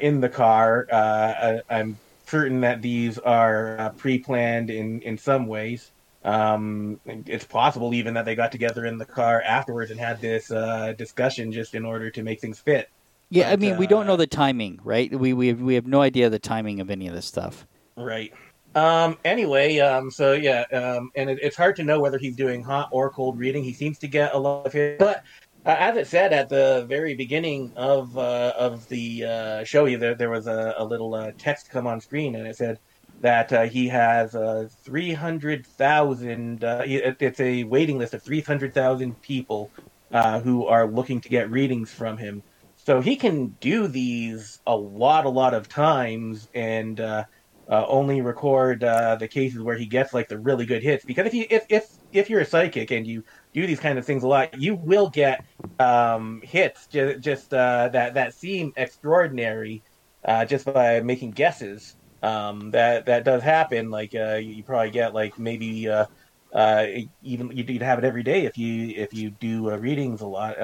[0.02, 0.87] in the car.
[0.92, 5.90] I, I'm certain that these are uh, pre-planned in in some ways.
[6.24, 10.50] Um, it's possible even that they got together in the car afterwards and had this
[10.50, 12.90] uh, discussion just in order to make things fit.
[13.30, 15.12] Yeah, I But, mean, we don't uh, know the timing, right?
[15.14, 17.66] We we have, we have no idea the timing of any of this stuff.
[17.96, 18.32] Right.
[18.74, 22.62] Um, anyway, um, so yeah, um, and it, it's hard to know whether he's doing
[22.62, 23.64] hot or cold reading.
[23.64, 25.24] He seems to get a lot of it, but
[25.64, 30.30] as it said at the very beginning of uh, of the uh, show, there there
[30.30, 32.78] was a, a little uh, text come on screen, and it said
[33.20, 36.64] that uh, he has uh, three hundred thousand.
[36.64, 39.72] Uh, it's a waiting list of three hundred thousand people
[40.12, 42.42] uh, who are looking to get readings from him.
[42.76, 47.24] So he can do these a lot, a lot of times, and uh,
[47.70, 51.04] uh, only record uh, the cases where he gets like the really good hits.
[51.04, 54.04] Because if you if if if you're a psychic and you do these kind of
[54.04, 55.44] things a lot, you will get
[55.78, 59.82] um, hits just, just uh, that that seem extraordinary
[60.24, 61.96] uh, just by making guesses.
[62.22, 63.90] Um, that that does happen.
[63.90, 65.88] Like uh, you, probably get like maybe.
[65.88, 66.06] Uh,
[66.50, 66.87] uh,
[67.22, 70.56] even you'd have it every day if you if you do uh, readings a lot.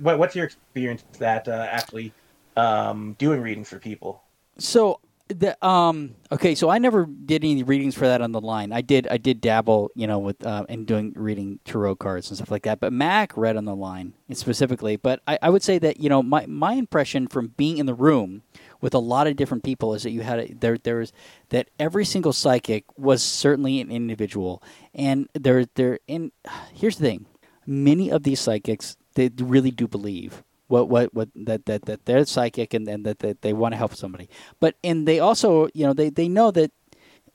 [0.00, 2.12] What's your experience with that actually
[2.56, 4.22] um, doing readings for people?
[4.58, 6.14] So The, um.
[6.30, 8.72] Okay, so I never did any readings for that on the line.
[8.72, 9.08] I did.
[9.08, 12.62] I did dabble, you know, with uh, in doing reading tarot cards and stuff like
[12.62, 12.78] that.
[12.78, 14.94] But Mac read on the line specifically.
[14.94, 17.94] But I, I would say that you know my my impression from being in the
[17.94, 18.42] room
[18.80, 21.12] with a lot of different people is that you had a, there there was
[21.48, 24.62] that every single psychic was certainly an individual,
[24.94, 26.30] and there there and
[26.72, 27.26] here's the thing,
[27.66, 32.24] many of these psychics they really do believe what what what that that, that they're
[32.24, 34.28] psychic and, and that, that they want to help somebody.
[34.60, 36.70] But and they also you know they, they know that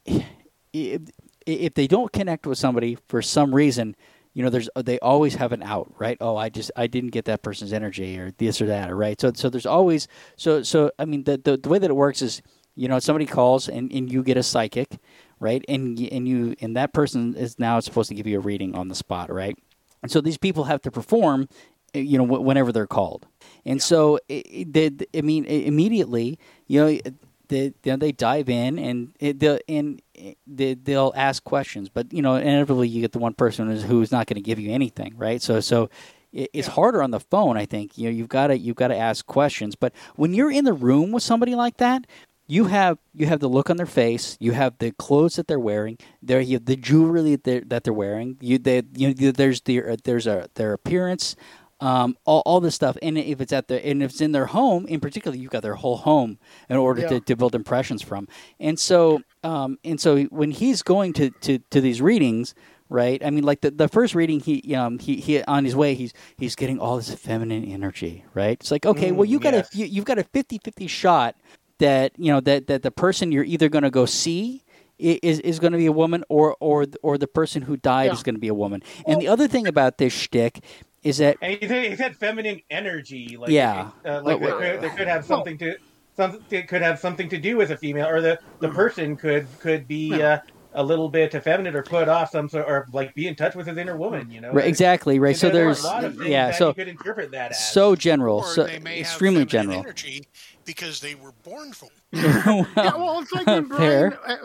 [0.74, 1.02] if,
[1.46, 3.96] if they don't connect with somebody for some reason
[4.34, 6.18] you know there's they always have an out right?
[6.22, 9.20] Oh i just i didn't get that person's energy or this or that right?
[9.20, 12.22] So so there's always so so i mean the the, the way that it works
[12.22, 12.42] is
[12.76, 14.98] you know somebody calls and, and you get a psychic
[15.40, 15.66] right?
[15.68, 18.88] And and you and that person is now supposed to give you a reading on
[18.88, 19.58] the spot right?
[20.02, 21.48] And so these people have to perform
[21.94, 23.28] you know whenever they're called
[23.66, 23.84] and yeah.
[23.84, 27.00] so it, they, i mean immediately you know
[27.48, 30.02] they, you know, they dive in and they'll and
[30.48, 34.28] they, they'll ask questions but you know inevitably you get the one person who's not
[34.28, 35.90] going to give you anything right so so
[36.32, 36.74] it's yeah.
[36.74, 39.26] harder on the phone i think you know you've got to you've got to ask
[39.26, 42.06] questions but when you're in the room with somebody like that
[42.52, 45.58] you have you have the look on their face, you have the clothes that they're
[45.58, 48.36] wearing, there you have the jewelry that they're, that they're wearing.
[48.42, 51.38] You they you know, there's their uh, there's a their appearance,
[51.82, 52.96] um, all, all this stuff.
[53.02, 55.64] And if it's at the and if it's in their home, in particular, you've got
[55.64, 56.38] their whole home
[56.70, 57.10] in order yeah.
[57.10, 58.28] to, to build impressions from.
[58.60, 62.54] And so, um, and so when he's going to, to, to these readings,
[62.88, 63.24] right?
[63.26, 66.14] I mean, like the, the first reading, he um he, he on his way, he's
[66.38, 68.58] he's getting all this feminine energy, right?
[68.60, 69.74] It's like okay, mm, well you got yes.
[69.74, 71.36] a you, you've got a 50-50 shot
[71.80, 74.64] that you know that that the person you're either going to go see
[75.00, 78.14] is is going to be a woman or or or the person who died yeah.
[78.14, 78.84] is going to be a woman.
[79.08, 80.64] And the other thing about this shtick
[81.04, 83.38] is that and he, said, he said feminine energy.
[83.38, 85.76] Like, yeah, uh, like there, could, there, could, have something to
[86.16, 89.48] something it could have something to do with a female, or the the person could
[89.60, 90.22] could be.
[90.22, 90.40] Uh,
[90.74, 93.68] a little bit effeminate or put off some sort or like be in touch with
[93.68, 95.86] his inner woman you know right, exactly right so there's
[96.24, 97.72] yeah so you could interpret that as.
[97.72, 100.26] so general or so extremely general energy
[100.66, 104.38] because they were born from well, yeah, well it's like when Brian, uh,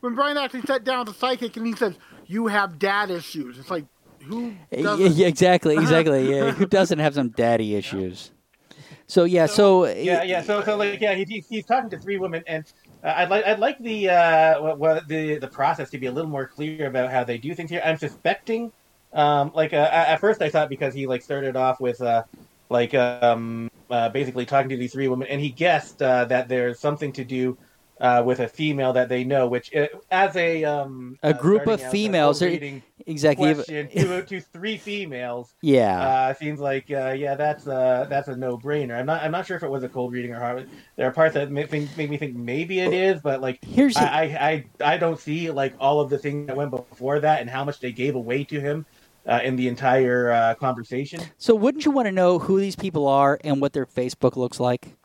[0.00, 1.94] when Brian actually sat down with the psychic and he says
[2.26, 3.84] you have dad issues it's like
[4.22, 6.34] who yeah, exactly, exactly.
[6.34, 8.32] Yeah, who doesn't have some daddy issues?
[9.06, 10.42] So yeah, so, so yeah, yeah.
[10.42, 12.64] So so like yeah, he, he's talking to three women, and
[13.04, 16.12] uh, I'd like I'd like the uh, what, what, the the process to be a
[16.12, 17.82] little more clear about how they do things here.
[17.84, 18.72] I'm suspecting,
[19.12, 22.22] um, like uh, at first I thought because he like started off with uh,
[22.70, 26.78] like um, uh, basically talking to these three women, and he guessed uh, that there's
[26.78, 27.58] something to do
[28.02, 31.80] uh, with a female that they know, which uh, as a um, a group of
[31.80, 32.42] females,
[33.06, 35.54] exactly question, two, two, three females.
[35.62, 38.98] Yeah, uh, seems like uh, yeah, that's a that's a no brainer.
[38.98, 40.68] I'm not I'm not sure if it was a cold reading or hard.
[40.96, 44.02] There are parts that make, make me think maybe it is, but like here's I,
[44.02, 44.22] I,
[44.80, 47.64] I I don't see like all of the things that went before that and how
[47.64, 48.84] much they gave away to him.
[49.24, 51.20] Uh, in the entire uh, conversation.
[51.38, 54.58] So, wouldn't you want to know who these people are and what their Facebook looks
[54.58, 54.96] like?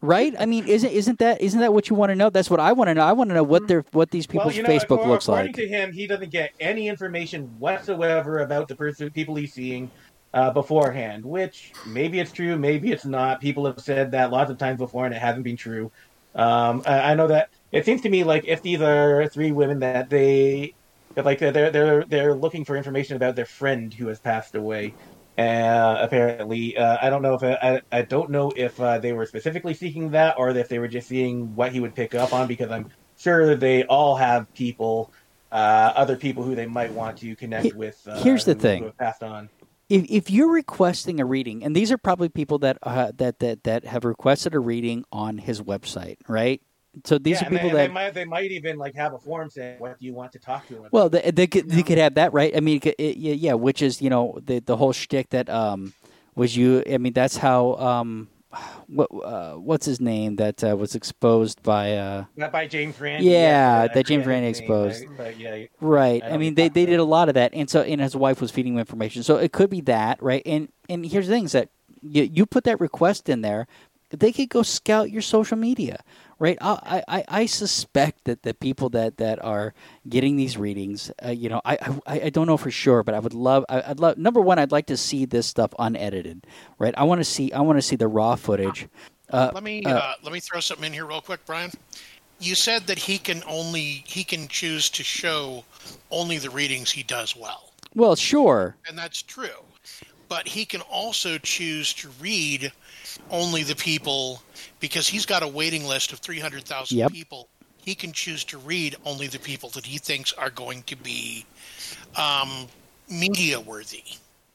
[0.00, 0.34] Right?
[0.38, 2.30] I mean, isn't isn't that isn't that what you want to know?
[2.30, 3.02] That's what I want to know.
[3.02, 5.46] I want to know what their what these people's well, you know, Facebook looks according
[5.46, 5.50] like.
[5.50, 9.90] According to him, he doesn't get any information whatsoever about the person people he's seeing
[10.32, 11.24] uh, beforehand.
[11.24, 13.40] Which maybe it's true, maybe it's not.
[13.40, 15.90] People have said that lots of times before, and it hasn't been true.
[16.34, 19.80] Um, I, I know that it seems to me like if these are three women
[19.80, 20.74] that they
[21.16, 24.94] like they're they're they're looking for information about their friend who has passed away
[25.36, 29.26] uh, apparently, uh, I don't know if I, I don't know if uh, they were
[29.26, 32.46] specifically seeking that or if they were just seeing what he would pick up on.
[32.46, 35.10] Because I'm sure they all have people,
[35.50, 38.00] uh, other people who they might want to connect with.
[38.06, 39.48] Uh, here's the thing: passed on.
[39.88, 43.64] If, if you're requesting a reading, and these are probably people that uh, that that
[43.64, 46.62] that have requested a reading on his website, right?
[47.04, 49.18] So these yeah, are people they, that they might they might even like have a
[49.18, 50.88] form saying what do you want to talk to them.
[50.92, 52.56] Well, they, they could they could have that right.
[52.56, 55.92] I mean, it, yeah, which is you know the the whole shtick that um
[56.34, 56.82] was you.
[56.90, 58.28] I mean, that's how um
[58.86, 63.26] what uh, what's his name that uh, was exposed by uh by James Randi.
[63.26, 65.04] Yeah, that James Randi exposed.
[65.16, 66.22] but yeah, right.
[66.22, 68.40] I, I mean, they they did a lot of that, and so and his wife
[68.40, 69.22] was feeding him information.
[69.22, 70.42] So it could be that, right?
[70.46, 71.70] And and here's the thing: is that
[72.02, 73.66] you you put that request in there,
[74.10, 76.00] they could go scout your social media
[76.38, 76.58] right?
[76.60, 79.74] I, I, I suspect that the people that, that are
[80.08, 83.18] getting these readings, uh, you know, I, I, I don't know for sure, but I
[83.18, 84.18] would love, I, would love.
[84.18, 86.46] Number one, I'd like to see this stuff unedited,
[86.78, 86.94] right?
[86.96, 88.88] I want to see, I want to see the raw footage.
[89.30, 91.70] Uh, let me uh, uh, let me throw something in here real quick, Brian.
[92.40, 95.64] You said that he can only he can choose to show
[96.10, 97.72] only the readings he does well.
[97.94, 99.64] Well, sure, and that's true.
[100.28, 102.72] But he can also choose to read
[103.30, 104.42] only the people
[104.80, 107.12] because he's got a waiting list of 300,000 Yep.
[107.12, 107.48] people.
[107.78, 111.44] He can choose to read only the people that he thinks are going to be
[112.16, 112.66] um,
[113.08, 114.02] media worthy.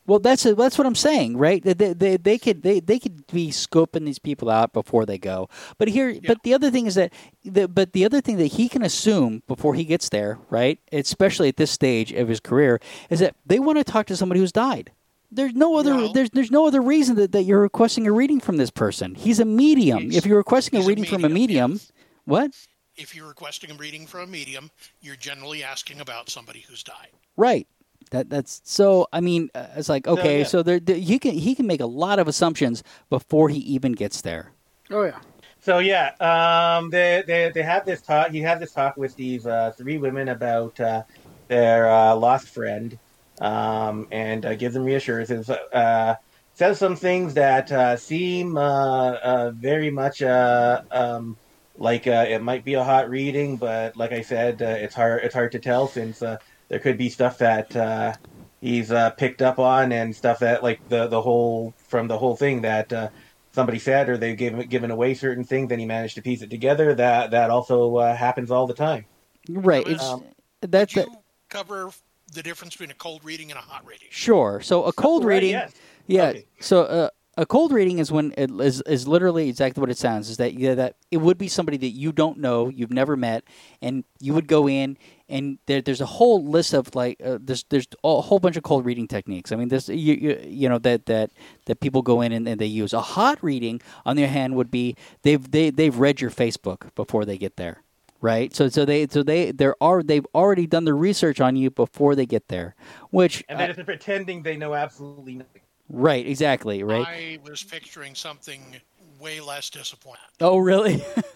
[0.08, 1.64] Well, that's that's what I'm saying, right?
[1.64, 5.50] They, they, they could they, they could be scoping these people out before they go.
[5.78, 7.14] But here, but the other thing is that,
[7.46, 10.80] the, but the other thing that he can assume before he gets there, right?
[10.92, 12.80] Especially at this stage of his career,
[13.12, 14.92] is that they want to talk to somebody who's died.
[15.32, 16.14] There's no other No.
[16.14, 19.16] there's there's no other reason that, that you're requesting a reading from this person.
[19.16, 20.04] He's a medium.
[20.04, 21.92] He's- if you're requesting a he's a reading from a medium, medium, yes.
[22.26, 22.52] what?
[22.96, 24.72] If you're requesting a reading from a medium,
[25.02, 27.12] you're generally asking about somebody who's died.
[27.38, 27.68] Right.
[28.12, 29.08] That that's so.
[29.14, 30.46] I mean, uh, it's like okay, yeah.
[30.46, 33.92] so there, there he can he can make a lot of assumptions before he even
[33.92, 34.52] gets there.
[34.90, 35.20] Oh yeah.
[35.62, 38.32] So yeah, um, they they they have this talk.
[38.32, 41.04] He has this talk with these uh, three women about uh,
[41.50, 42.98] their uh, lost friend,
[43.40, 45.50] um, and uh, gives them reassurances.
[45.50, 46.16] Uh,
[46.54, 51.38] says some things that uh, seem uh, uh, very much uh, um,
[51.78, 55.24] like uh, it might be a hot reading, but like I said, uh, it's hard
[55.24, 56.38] it's hard to tell since uh,
[56.70, 58.14] there could be stuff that uh,
[58.62, 62.36] he's uh, picked up on and stuff that like the the whole from the whole
[62.36, 62.92] thing that.
[62.92, 63.10] Uh,
[63.52, 66.52] somebody said or they've given given away certain things and he managed to piece it
[66.52, 69.04] together that that also uh, happens all the time
[69.50, 69.84] Right.
[69.84, 70.24] was- It's Um,
[70.62, 71.18] that, Did that you
[71.50, 71.90] cover
[72.30, 74.08] the difference between a cold reading and a hot reading?
[74.12, 74.62] sure.
[74.62, 75.52] So a cold Right, reading.
[75.52, 75.74] yes.
[76.08, 76.24] Yeah.
[76.30, 76.46] Okay.
[76.60, 80.30] So uh, a cold reading is when it is is literally exactly what it sounds.
[80.30, 83.44] Is that yeah, that it would be somebody that you don't know, you've never met,
[83.82, 84.98] and you would go in
[85.30, 88.64] and there, there's a whole list of like uh, there's there's a whole bunch of
[88.64, 89.52] cold reading techniques.
[89.52, 91.32] I mean, there's you you, you know that that
[91.66, 92.92] that people go in and, and they use.
[92.94, 96.94] A hot reading, on the other hand, would be they've they they've read your Facebook
[96.96, 97.84] before they get there.
[98.22, 101.72] Right, so so they so they there are they've already done the research on you
[101.72, 102.76] before they get there,
[103.12, 107.08] which and then if they're pretending they know absolutely nothing right exactly right.
[107.08, 108.76] I was picturing something
[109.22, 110.22] way less disappointing.
[110.42, 111.04] Oh, really?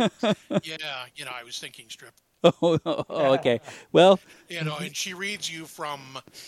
[0.63, 2.13] yeah, you know, I was thinking strip.
[2.43, 3.61] oh, oh, okay.
[3.93, 4.19] Well,
[4.49, 6.01] You know, and she reads you from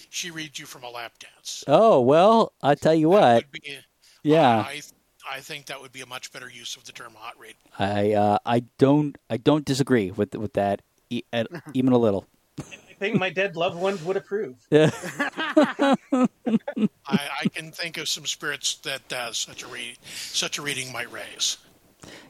[0.10, 1.64] she reads you from a lap dance.
[1.68, 2.52] oh well.
[2.62, 3.50] I tell you what.
[3.52, 3.78] be-
[4.24, 4.82] Yeah, I
[5.30, 7.56] I think that would be a much better use of the term hot read.
[7.80, 12.26] I uh, I don't I don't disagree with with that e- at, even a little.
[12.60, 14.90] i think my dead loved ones would approve Yeah.
[16.14, 20.92] I, I can think of some spirits that uh, such a read such a reading
[20.92, 21.58] might raise.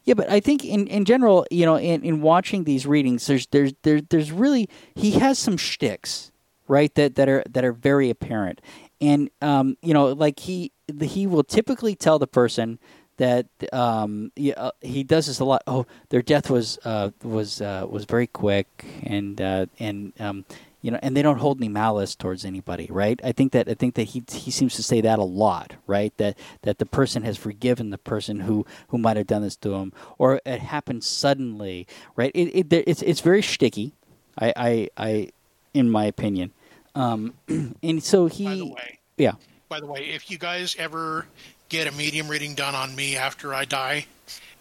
[0.06, 3.46] Yeah, but I think in, in general, you know, in, in watching these readings, there's
[3.48, 6.32] there's there, there's really he has some shticks,
[6.68, 6.94] right?
[6.96, 8.62] That that are that are very apparent,
[9.02, 10.72] and um, you know, like he
[11.02, 12.80] he will typically tell the person
[13.18, 15.64] that um yeah, uh, he does this a lot.
[15.68, 20.46] Oh, their death was uh was uh was very quick, and uh and um
[20.82, 23.20] you know, and they don't hold any malice towards anybody, right?
[23.24, 26.16] I think that I think that he he seems to say that a lot, right?
[26.18, 29.74] That that the person has forgiven the person who who might have done this to
[29.74, 32.32] him, or it happened suddenly, right?
[32.36, 33.94] It, it it's it's very sticky,
[34.38, 35.30] I I, I
[35.74, 36.52] in my opinion,
[36.94, 37.34] um,
[37.82, 39.34] and so he By the way, yeah
[39.76, 41.26] by the way, if you guys ever
[41.68, 44.06] get a medium reading done on me after I die,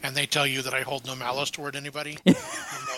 [0.03, 2.41] and they tell you that I hold no malice toward anybody, you know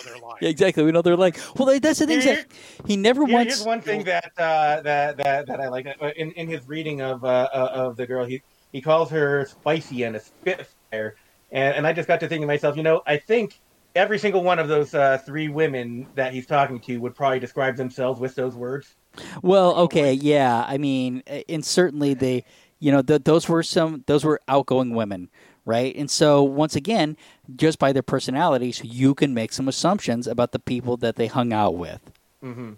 [0.03, 0.37] they're lying.
[0.41, 0.83] yeah exactly.
[0.83, 3.65] We know they're like well that's the thing Here- that he never Here- once here's
[3.67, 7.23] one thing that uh, that that that I like Uh, in in his reading of
[7.23, 8.25] uh, uh, of the girl.
[8.25, 8.41] He
[8.71, 11.17] he calls her spicy and a spitfire,
[11.51, 13.59] and and I just got to thinking to myself, you know, I think
[13.95, 17.75] every single one of those uh, three women that he's talking to would probably describe
[17.75, 18.95] themselves with those words.
[19.41, 20.65] Well, okay, yeah.
[20.67, 22.43] I mean, and certainly they,
[22.79, 25.29] you know, th- those were some those were outgoing women,
[25.65, 25.95] right?
[25.95, 27.17] And so once again,
[27.55, 31.53] just by their personalities, you can make some assumptions about the people that they hung
[31.53, 32.11] out with.
[32.43, 32.73] Mm-hmm.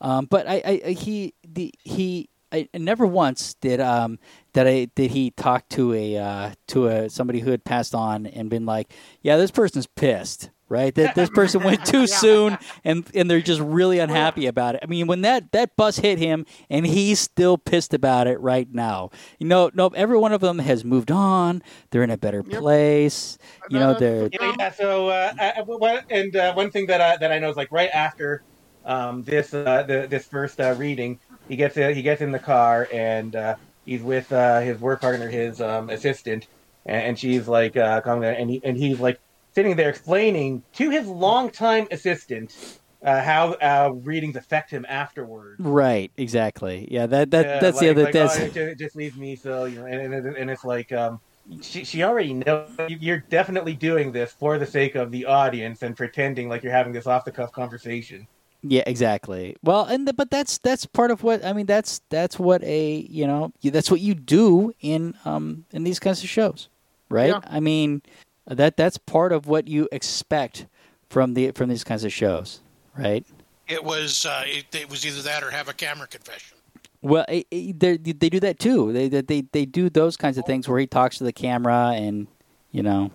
[0.00, 4.18] Um, but I, I, I he the he I never once did um
[4.52, 8.26] that I did he talk to a uh, to a somebody who had passed on
[8.26, 8.92] and been like,
[9.22, 10.50] yeah, this person's pissed.
[10.68, 14.80] Right, that this person went too soon, and and they're just really unhappy about it.
[14.82, 18.68] I mean, when that that bus hit him, and he's still pissed about it right
[18.72, 19.10] now.
[19.38, 21.62] You know, no, every one of them has moved on.
[21.90, 23.38] They're in a better place.
[23.70, 24.72] You know, That's they're Yeah, yeah.
[24.72, 27.70] So, uh, I, I- and uh, one thing that I, that I know is like
[27.70, 28.42] right after
[28.84, 32.38] um, this uh, the, this first uh, reading, he gets uh, he gets in the
[32.38, 36.46] car and uh, he's with uh, his work partner, his um, assistant,
[36.84, 39.20] and, and she's like uh, coming there, and he, and he's like
[39.56, 42.54] sitting there explaining to his longtime assistant
[43.02, 45.58] uh, how uh, readings affect him afterwards.
[45.60, 46.12] right.
[46.18, 46.86] Exactly.
[46.90, 47.06] Yeah.
[47.06, 48.04] That that Yeah, that's the other.
[48.04, 50.50] like, that's oh, it, ju- it just leaves me so you know, and, and, and
[50.50, 51.20] it's like um,
[51.62, 55.96] she she already knows you're definitely doing this for the sake of the audience and
[55.96, 58.26] pretending like you're having this off the cuff conversation.
[58.62, 59.56] Yeah, exactly.
[59.62, 61.66] Well, and the, but that's that's part of what I mean.
[61.66, 66.22] That's that's what a you know that's what you do in um in these kinds
[66.22, 66.68] of shows,
[67.08, 67.28] right?
[67.28, 67.40] Yeah.
[67.44, 68.02] I mean
[68.46, 70.66] that that's part of what you expect
[71.08, 72.60] from the from these kinds of shows,
[72.96, 73.24] right?
[73.68, 76.56] It was uh, it, it was either that or have a camera confession.
[77.02, 78.92] Well, it, it, they they do that too.
[78.92, 81.92] They they- they they do those kinds of things where he talks to the camera
[81.94, 82.26] and
[82.72, 83.10] you know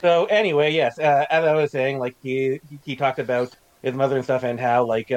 [0.00, 3.94] So anyway, yes, uh, as I was saying, like he he, he talked about his
[3.94, 5.14] mother and stuff, and how like uh,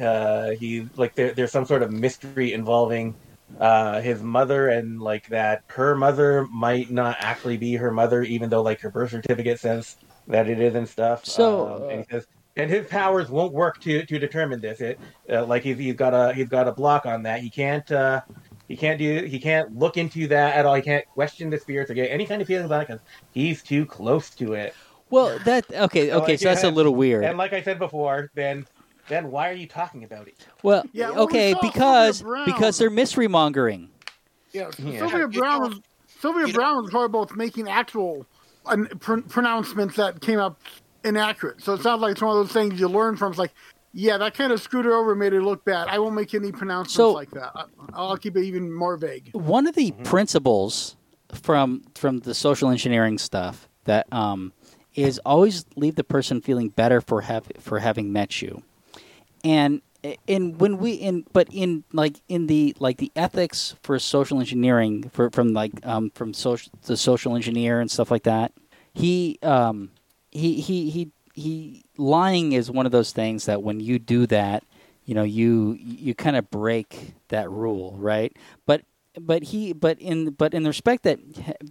[0.00, 3.14] uh, he like there, there's some sort of mystery involving
[3.60, 8.50] uh, his mother, and like that her mother might not actually be her mother, even
[8.50, 9.96] though like her birth certificate says
[10.28, 11.24] that it is and stuff.
[11.24, 12.26] So, um, and he says.
[12.58, 14.80] And his powers won't work to, to determine this.
[14.80, 14.98] It
[15.30, 17.40] uh, like he's, he's got a he's got a block on that.
[17.40, 18.22] He can't uh,
[18.66, 20.74] he can't do he can't look into that at all.
[20.74, 23.62] He can't question the spirits or get any kind of feelings on it because he's
[23.62, 24.74] too close to it.
[25.10, 27.24] Well, that okay, So, okay, like, so that's a little weird.
[27.24, 28.66] And like I said before, then
[29.08, 30.46] then why are you talking about it?
[30.62, 33.90] Well, Yeah, well, we okay, saw because because they're mystery mongering.
[34.52, 34.98] Yeah, Yeah.
[35.00, 35.80] Sylvia Browne know- was
[36.20, 38.26] Sylvia you know- Browne was probably both making actual
[38.64, 40.60] uh, pr- pronouncements that came up
[41.04, 41.62] inaccurate.
[41.62, 43.30] So it sounds like it's one of those things you learn from.
[43.30, 43.52] It's like,
[43.92, 45.86] yeah, that kind of screwed her over, made her look bad.
[45.88, 47.52] I won't make any pronouncements So- like that.
[47.54, 49.30] I- I'll keep it even more vague.
[49.34, 50.96] One of the principles
[51.32, 54.52] from from the social engineering stuff that um,
[54.94, 58.62] is always leave the person feeling better for have for having met you,
[59.46, 59.80] and
[60.26, 65.08] and when we in but in like in the like the ethics for social engineering
[65.10, 68.52] for from like um, from social the social engineer and stuff like that,
[68.92, 69.90] he um,
[70.32, 74.64] he he he he lying is one of those things that when you do that
[75.04, 78.36] you know you you kind of break that rule right?
[78.66, 78.82] But
[79.18, 81.20] but he but in but in the respect that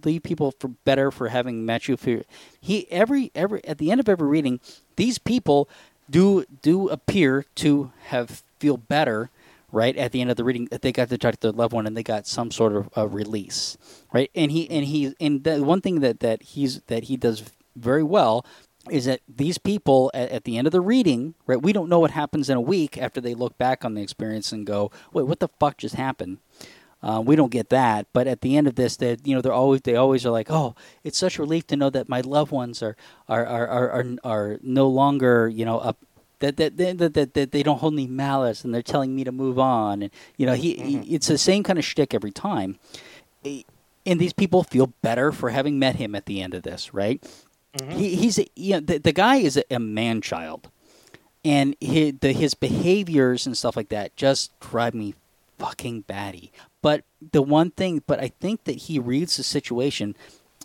[0.04, 2.22] leave people for better for having met you for
[2.60, 4.60] he every every at the end of every reading
[4.96, 5.68] these people
[6.10, 9.30] do do appear to have feel better
[9.72, 11.72] right at the end of the reading that they got to talk to their loved
[11.72, 13.76] one and they got some sort of uh, release
[14.12, 14.30] right?
[14.34, 17.42] And he and he and the one thing that that he's that he does
[17.74, 18.46] very well
[18.90, 21.98] is that these people at, at the end of the reading right we don't know
[21.98, 25.26] what happens in a week after they look back on the experience and go wait
[25.26, 26.38] what the fuck just happened
[27.02, 29.52] uh, we don't get that, but at the end of this, they you know they're
[29.52, 30.74] always they always are like, oh,
[31.04, 32.96] it's such a relief to know that my loved ones are
[33.28, 35.98] are are are, are, are no longer you know up
[36.40, 39.24] that that, that, that, that that they don't hold any malice and they're telling me
[39.24, 40.02] to move on.
[40.02, 42.78] And you know he, he it's the same kind of shtick every time,
[43.44, 43.62] Eh,
[44.04, 47.24] and these people feel better for having met him at the end of this, right?
[47.90, 50.70] He, he's a, you know the, the guy is a, a man child
[51.44, 55.14] and his, the, his behaviors and stuff like that just drive me
[55.58, 56.52] fucking batty.
[56.86, 60.14] But the one thing, but I think that he reads the situation,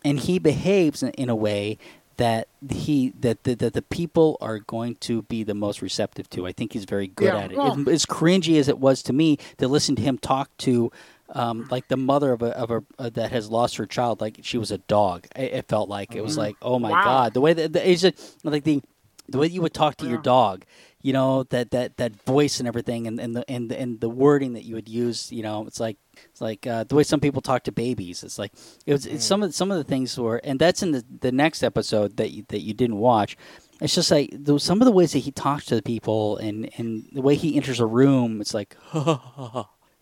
[0.06, 1.80] and he behaves in, in a way
[2.18, 6.46] that he that the, that the people are going to be the most receptive to.
[6.46, 7.58] I think he's very good Yeah, at it.
[7.58, 10.92] well- as cringy as it was to me to listen to him talk to.
[11.34, 14.42] Um, like the mother of a of a uh, that has lost her child, like
[14.44, 15.26] she was a dog.
[15.36, 17.04] It, it felt like it was like, oh my Wow.
[17.04, 18.84] god, the way that the, it's just like the
[19.30, 20.66] the way you would talk to your dog
[21.02, 24.10] you know that that that voice and everything and, and the and the, and the
[24.10, 25.98] wording that you would use you know it's like
[26.30, 28.24] it's like uh, the way some people talk to babies.
[28.24, 28.52] It's like
[28.86, 31.32] it was it's some of some of the things were and that's in the the
[31.32, 33.38] next episode that you, that you didn't watch.
[33.82, 36.70] It's just like those, some of the ways that he talks to the people and
[36.78, 38.76] and the way he enters a room it's like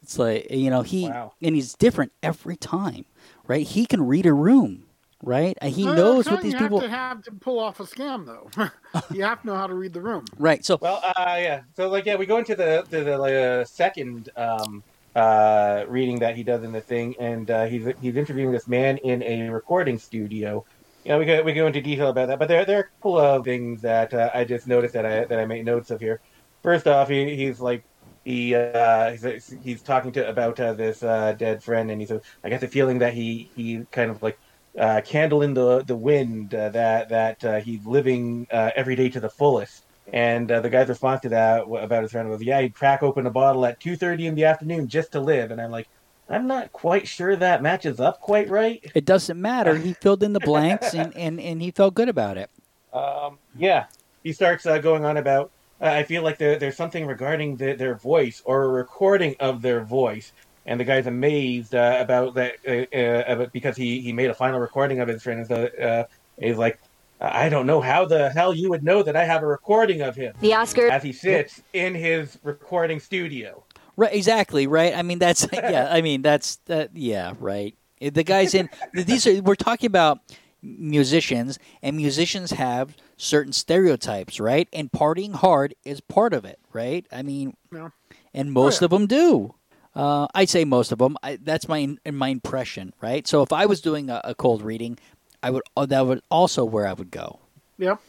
[0.03, 1.33] it's like you know he Wow.
[1.41, 3.05] and he's different every time
[3.47, 3.65] right?
[3.65, 4.85] He can read a room
[5.23, 7.79] right Uh, he Well, knows what these you people have to have to pull off
[7.79, 8.49] a scam, though.
[9.11, 10.25] you have to know how to read the room.
[10.37, 11.61] right so Well, uh, yeah.
[11.75, 14.83] So like, yeah, we go into the to the uh, second um,
[15.15, 18.97] uh, reading that he does in the thing, and uh, he's he's interviewing this man
[18.99, 20.63] in a recording studio.
[21.03, 22.89] You know, we go we go into detail about that, but there there are a
[23.01, 25.99] couple of things that uh, I just noticed that I that I made notes of
[25.99, 26.21] here.
[26.63, 27.85] First off, he, he's like
[28.23, 32.11] he uh, he's, he's talking to about uh, this uh, dead friend, and he's
[32.43, 34.39] I get the feeling that he he kind of like
[34.79, 39.09] uh, candle in the the wind uh, that that uh, he's living uh, every day
[39.09, 39.83] to the fullest.
[40.11, 43.27] And uh, the guy's response to that about his friend was, "Yeah, he'd crack open
[43.27, 45.87] a bottle at two thirty in the afternoon just to live." And I'm like,
[46.29, 48.83] I'm not quite sure that matches up quite right.
[48.93, 49.75] It doesn't matter.
[49.75, 52.51] He filled in the blanks and, and, and he felt good about it.
[52.93, 53.85] Um, yeah,
[54.23, 55.51] he starts uh, going on about.
[55.81, 59.81] I feel like there, there's something regarding the, their voice or a recording of their
[59.81, 60.33] voice,
[60.69, 64.33] and the guy's amazed uh, about that uh, uh, about- because he, he made a
[64.35, 65.39] final recording of his friend.
[65.39, 66.03] And so, uh,
[66.39, 66.79] he's like,
[67.19, 70.15] I don't know how the hell you would know that I have a recording of
[70.15, 70.87] him The Oscar.
[70.89, 73.63] as he sits in his recording studio.
[73.97, 74.95] Right, exactly, right?
[74.95, 77.75] I mean, that's, yeah, I mean, that's, that, yeah, right.
[77.99, 80.19] The guy's in, these are, we're talking about,
[80.61, 84.67] musicians, and musicians have certain stereotypes, right?
[84.71, 87.05] And partying hard is part of it, right?
[87.11, 87.89] I mean, Yeah.
[88.33, 88.85] and most yeah.
[88.85, 89.55] of them do.
[89.99, 91.17] Uh, I'd say most of them.
[91.21, 93.27] I, that's my in my impression, right?
[93.27, 94.97] So if I was doing a, a cold reading,
[95.43, 97.39] I would uh, that would also where I would go.
[97.79, 97.99] Yep.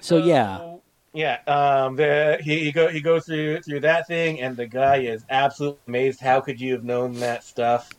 [0.00, 0.82] So yeah, So,
[1.12, 1.40] yeah.
[1.46, 5.26] Um, the he he, go, he goes through through that thing, and the guy is
[5.28, 6.20] absolutely amazed.
[6.20, 7.90] How could you have known that stuff?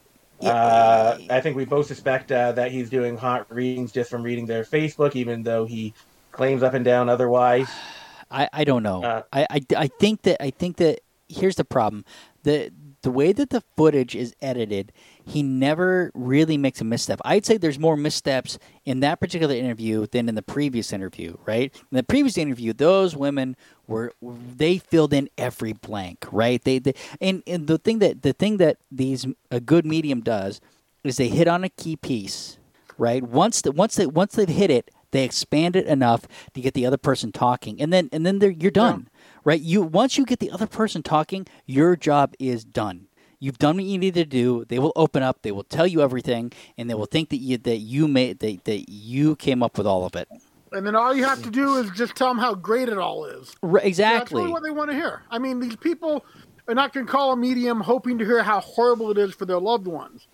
[0.41, 4.47] Uh, I think we both suspect uh, that he's doing hot readings just from reading
[4.47, 5.93] their Facebook, even though he
[6.31, 7.69] claims up and down otherwise.
[8.31, 9.03] I, I don't know.
[9.03, 12.03] Uh, I, I, I think that I think that here's the problem.
[12.43, 12.71] The
[13.01, 14.91] the way that the footage is edited,
[15.25, 17.21] he never really makes a misstep.
[17.23, 21.73] I'd say there's more missteps in that particular interview than in the previous interview, right?
[21.91, 23.55] In the previous interview, those women
[23.87, 26.63] were they filled in every blank, right?
[26.63, 30.61] They, they and, and the thing that the thing that these a good medium does
[31.03, 32.57] is they hit on a key piece,
[32.97, 33.23] right?
[33.23, 36.85] Once the, once they once they've hit it, they expand it enough to get the
[36.85, 39.07] other person talking, and then and then they're, you're done,
[39.43, 39.61] right?
[39.61, 43.07] You once you get the other person talking, your job is done.
[43.41, 44.65] You've done what you need to do.
[44.65, 45.43] They will open up.
[45.43, 48.65] They will tell you everything, and they will think that you that you made that,
[48.65, 50.27] that you came up with all of it.
[50.71, 53.25] And then all you have to do is just tell them how great it all
[53.25, 53.55] is.
[53.61, 54.41] Right, exactly.
[54.41, 55.23] really what they want to hear.
[55.31, 56.23] I mean, these people
[56.67, 59.45] are not going to call a medium hoping to hear how horrible it is for
[59.45, 60.27] their loved ones.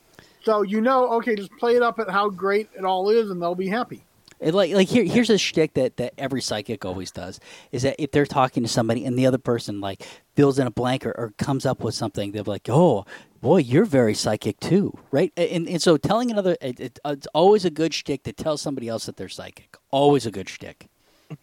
[0.43, 3.41] So you know, okay, just play it up at how great it all is, and
[3.41, 4.03] they'll be happy.
[4.39, 7.39] It like like here here's a shtick that, that every psychic always does
[7.71, 10.05] is that if they're talking to somebody and the other person like
[10.35, 13.05] fills in a blank or, or comes up with something, they're like, "Oh,
[13.41, 15.31] boy, you're very psychic too," right?
[15.37, 18.89] And and so telling another, it, it, it's always a good shtick to tell somebody
[18.89, 19.77] else that they're psychic.
[19.91, 20.87] Always a good shtick.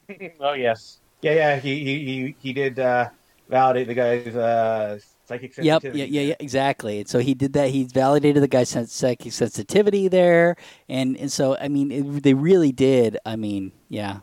[0.40, 1.57] Oh yes, yeah, yeah.
[1.59, 3.09] He he he, he did uh,
[3.49, 5.82] validate the guy's uh, psychic Yep.
[5.82, 5.98] sensitivity.
[6.00, 6.20] Yeah.
[6.20, 6.28] Yeah.
[6.28, 6.34] Yeah.
[6.40, 7.00] Exactly.
[7.00, 7.70] And so he did that.
[7.70, 10.56] He validated the guy's psychic sensitivity there,
[10.88, 13.18] and and so I mean, it, they really did.
[13.26, 14.20] I mean, yeah.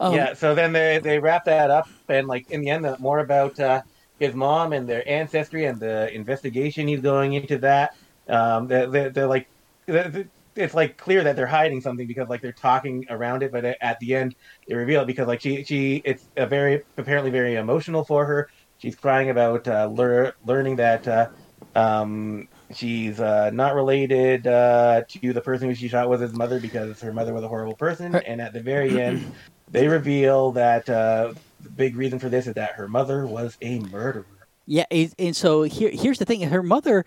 [0.00, 0.34] Um, yeah.
[0.34, 3.58] So then they they wrap that up, and like in the end, uh, more about
[3.60, 3.82] uh,
[4.18, 7.94] his mom and their ancestry and the investigation he's going into that.
[8.28, 9.48] Um, they're, they're, they're like,
[9.86, 13.64] they're- it's like clear that they're hiding something because like they're talking around it, but
[13.64, 14.34] at the end
[14.66, 18.50] they reveal it because like she she it's a very apparently very emotional for her.
[18.78, 21.28] She's crying about uh, lear- learning that uh,
[21.74, 26.60] um, she's uh, not related uh, to the person who she shot was his mother
[26.60, 28.14] because her mother was a horrible person.
[28.14, 29.32] And at the very end,
[29.70, 33.80] they reveal that uh, the big reason for this is that her mother was a
[33.80, 34.24] murderer.
[34.70, 37.06] Yeah, and so here, here's the thing: her mother,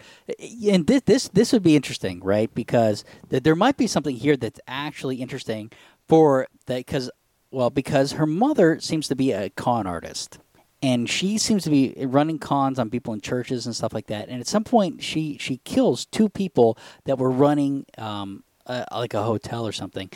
[0.68, 2.52] and this, this, this would be interesting, right?
[2.56, 5.72] Because th- there might be something here that's actually interesting
[6.08, 7.12] for that, because,
[7.52, 10.40] well, because her mother seems to be a con artist,
[10.82, 14.30] and she seems to be running cons on people in churches and stuff like that.
[14.30, 19.14] And at some point, she she kills two people that were running um, a, like
[19.14, 20.10] a hotel or something.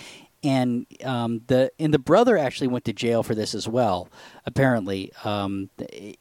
[0.43, 4.09] And um, the and the brother actually went to jail for this as well,
[4.45, 5.70] apparently, um,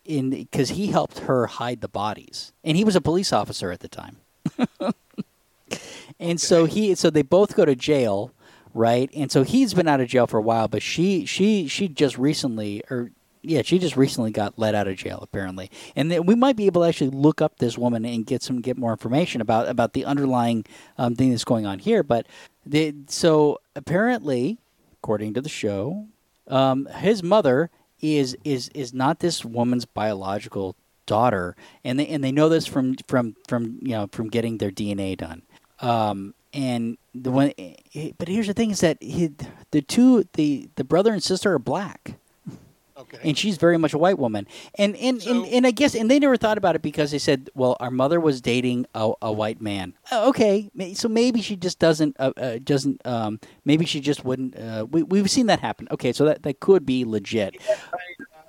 [0.05, 3.81] in because he helped her hide the bodies, and he was a police officer at
[3.81, 4.17] the time.
[6.21, 8.31] and so he so they both go to jail,
[8.73, 9.11] right?
[9.15, 12.17] And so he's been out of jail for a while, but she she she just
[12.17, 13.11] recently or
[13.45, 16.67] yeah, she just recently got let out of jail apparently, and then we might be
[16.67, 19.93] able to actually look up this woman and get some get more information about about
[19.93, 20.65] the underlying
[20.99, 22.03] um, thing that's going on here.
[22.03, 22.27] But
[22.65, 24.59] the, so apparently,
[24.95, 26.07] according to the show,
[26.49, 27.71] um, his mother
[28.01, 30.77] is is is not this woman's biological
[31.07, 34.71] daughter, and they and they know this from from from you know from getting their
[34.71, 35.43] DNA done.
[35.81, 37.53] Um, and the one,
[38.19, 39.33] but here's the thing: is that he,
[39.71, 42.17] the two the the brother and sister are black
[42.97, 43.19] Okay.
[43.25, 44.47] and she's very much a white woman.
[44.77, 47.19] And and, So- and and I guess and they never thought about it because they
[47.19, 49.95] said, well, our mother was dating a, a white man.
[50.13, 54.57] Uh, okay, so maybe she just doesn't uh, uh, doesn't um, maybe she just wouldn't.
[54.57, 55.89] Uh, we we've seen that happen.
[55.91, 57.57] Okay, so that that could be legit.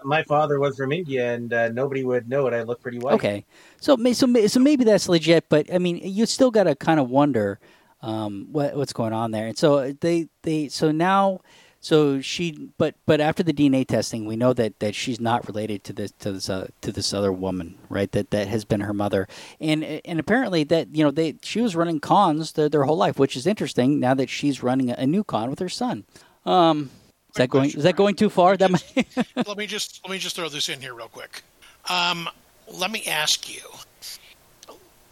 [0.04, 2.54] My father was from India, and uh, nobody would know it.
[2.54, 3.16] I look pretty white.
[3.16, 3.46] Okay,
[3.82, 7.10] so so so maybe that's legit, but I mean, you still got to kind of
[7.10, 7.60] wonder
[8.02, 9.48] um, what what's going on there.
[9.48, 11.40] And so they they so now.
[11.86, 15.84] So she, but but after the DNA testing, we know that, that she's not related
[15.84, 18.12] to this to this uh, to this other woman, right?
[18.12, 19.28] That that has been her mother,
[19.62, 23.20] and and apparently that you know they she was running cons their, their whole life,
[23.20, 24.00] which is interesting.
[24.00, 26.06] Now that she's running a, new con with her son,
[26.44, 26.90] um,
[27.30, 28.58] is that going is that going too far?
[28.58, 29.08] That might,
[29.48, 31.44] let me just let me just throw this in here real quick.
[31.88, 32.28] Um,
[32.68, 33.62] let me ask you,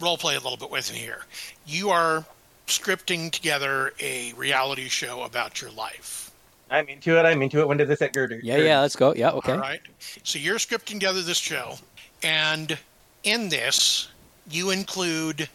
[0.00, 1.24] role play a little bit with me here.
[1.68, 2.24] You are
[2.66, 6.32] scripting together a reality show about your life.
[6.70, 7.22] I'm into it.
[7.22, 7.68] I'm into it.
[7.68, 8.40] When did this at Girder?
[8.42, 9.14] yeah, yeah, let's go.
[9.14, 9.52] Yeah, okay.
[9.52, 9.80] All right.
[10.22, 11.76] So you're scripting together this show,
[12.22, 12.76] and
[13.22, 14.08] in this,
[14.50, 15.48] you include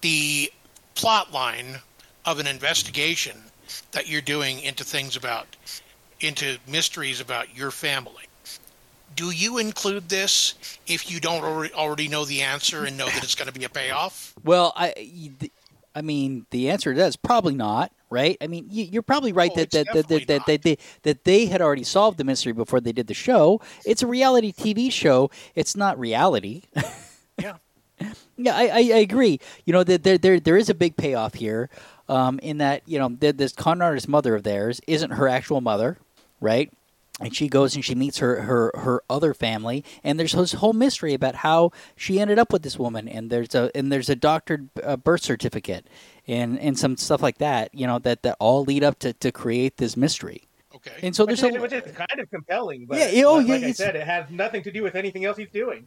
[0.00, 0.52] the
[0.94, 1.78] plot line
[2.24, 3.36] of an investigation
[3.92, 5.46] that you're doing into things about
[6.20, 8.24] into mysteries about your family.
[9.16, 10.54] Do you include this
[10.86, 13.64] if you don't already already know the answer and know that it's going to be
[13.64, 14.32] a payoff?
[14.42, 14.94] Well, I,
[15.94, 18.36] I mean, the answer to that is probably not, right?
[18.40, 21.24] I mean, you, you're probably right Oh, that that, that, that, that, that they that
[21.24, 23.60] they had already solved the mystery before they did the show.
[23.84, 25.30] It's a reality TV show.
[25.54, 26.62] It's not reality.
[27.40, 27.56] Yeah.
[28.36, 29.40] Yeah, I, I, I agree.
[29.64, 31.70] You know, that there, there there is a big payoff here,
[32.08, 35.60] um, in that you know that this con artist mother of theirs isn't her actual
[35.60, 35.98] mother,
[36.40, 36.70] right?
[37.22, 40.72] And she goes and she meets her, her, her other family, and there's this whole
[40.72, 44.16] mystery about how she ended up with this woman, and there's a and there's a
[44.16, 45.86] doctored uh, birth certificate,
[46.26, 47.72] and and some stuff like that.
[47.74, 50.48] You know that that all lead up to, to create this mystery.
[50.74, 50.92] Okay.
[51.02, 53.36] And so Which there's is, a which is kind of compelling, but Yeah, yeah, oh,
[53.36, 55.86] like, yeah, I said, it has nothing to do with anything else he's doing.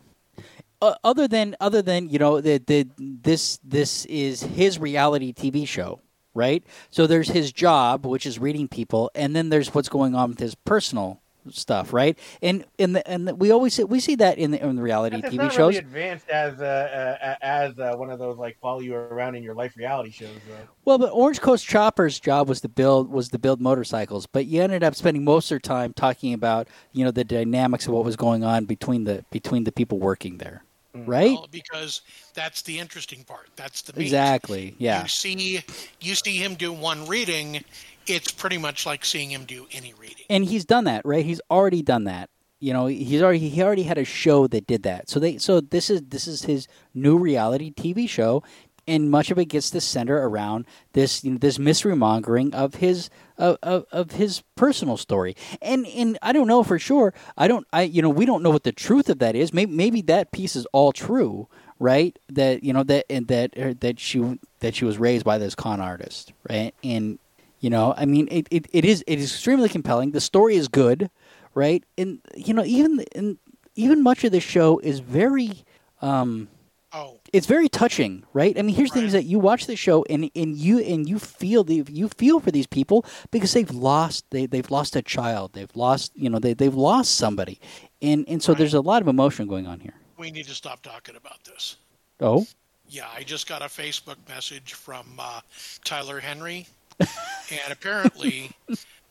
[0.82, 5.68] uh, other than other than you know that the, this this is his reality TV
[5.68, 6.02] show,
[6.34, 6.64] right?
[6.92, 10.40] So there's his job, which is reading people, and then there's what's going on with
[10.40, 12.18] his personal stuff, right?
[12.42, 14.82] And and the, and the, we always see, we see that in the, in the
[14.82, 15.76] reality That's TV not shows.
[15.76, 19.44] really advanced as uh, uh, as uh, one of those like follow you around in
[19.44, 20.30] your life reality shows.
[20.48, 20.56] Though.
[20.86, 24.62] Well, but Orange Coast Chopper's job was to build was to build motorcycles, but you
[24.62, 28.06] ended up spending most of their time talking about you know the dynamics of what
[28.06, 31.34] was going on between the between the people working there, right?
[31.34, 32.02] Well, because
[32.34, 33.50] that's the interesting part.
[33.56, 34.04] That's the meat.
[34.04, 34.76] Exactly.
[34.78, 35.04] Yeah.
[35.04, 35.64] You see,
[36.02, 37.64] you see him do one reading.
[38.08, 40.26] It's pretty much like seeing him do any reading.
[40.30, 41.26] and he's done that, right?
[41.26, 42.30] He's already done that.
[42.60, 45.10] You know, he's already he already had a show that did that.
[45.10, 48.44] So they so this is this is his new reality TV show,
[48.88, 52.76] and much of it gets to center around this you know, this mystery mongering of
[52.76, 55.36] his of, of, of his personal story.
[55.62, 57.14] And and I don't know for sure.
[57.38, 59.54] I don't I you know we don't know what the truth of that is.
[59.54, 61.48] Maybe maybe that piece is all true,
[61.80, 62.18] right?
[62.30, 65.56] That you know that and that er, that she that she was raised by this
[65.56, 66.74] con artist, right?
[66.84, 67.20] And
[67.60, 70.12] you know, I mean, it, it, it is it is extremely compelling.
[70.12, 71.10] The story is good,
[71.54, 71.84] right?
[71.98, 73.38] And you know, even and
[73.76, 75.64] even much of the show is very
[76.02, 76.48] um,
[76.94, 78.58] Oh, it's very touching, right?
[78.58, 81.66] I mean, here's things that you watch the show and, and you and you feel
[81.66, 85.76] the you feel for these people because they've lost they they've lost a child, they've
[85.76, 87.60] lost you know they they've lost somebody,
[88.02, 88.60] and and so Right.
[88.60, 89.96] there's a lot of emotion going on here.
[90.18, 91.76] we need to stop talking about this.
[92.22, 92.48] Oh,
[92.88, 95.42] Yeah, I just got a Facebook message from uh,
[95.84, 96.68] Tyler Henry,
[97.00, 98.52] and apparently,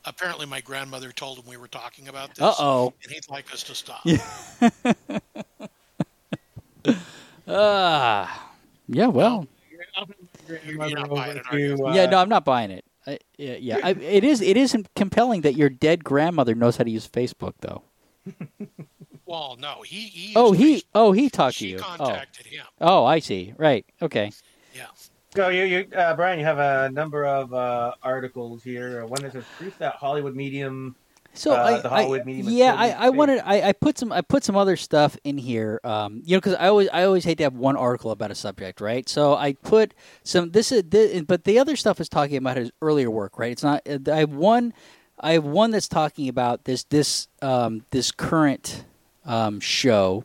[0.05, 2.41] apparently my grandmother told him we were talking about this.
[2.43, 4.05] uh oh, And he'd like us to stop.
[7.47, 8.51] ah,
[8.87, 9.47] yeah, well,
[10.47, 11.85] You're not buying it, you?
[11.85, 12.85] Uh, yeah, no, I'm not buying it.
[13.07, 13.77] I, yeah, yeah.
[13.83, 17.53] I, it is it is compelling that your dead grandmother knows how to use Facebook,
[17.61, 17.83] though.
[19.27, 20.01] Well, no, he.
[20.01, 20.83] he Oh, he Facebook.
[20.93, 21.77] oh he talked to She you.
[21.77, 22.63] Oh, contacted him.
[22.79, 23.53] oh, I see.
[23.57, 23.83] Right.
[23.99, 24.31] Okay.
[25.35, 29.03] So you, you uh, Brian, you have a number of uh, articles here.
[29.03, 30.95] Uh, One that says proof that Hollywood medium.
[31.33, 34.45] So Uh, I, the I yeah, I, I wanted I, I put some I put
[34.45, 35.81] some other stuff in here.
[35.83, 38.35] Um, you know, because I always I always hate to have one article about a
[38.35, 39.07] subject, right?
[39.09, 42.71] So I put some this is this, but the other stuff is talking about his
[42.81, 43.51] earlier work, right?
[43.51, 43.85] It's not.
[44.09, 44.73] I have one
[45.19, 48.85] I have one that's talking about this this um, this current
[49.25, 50.23] um, show.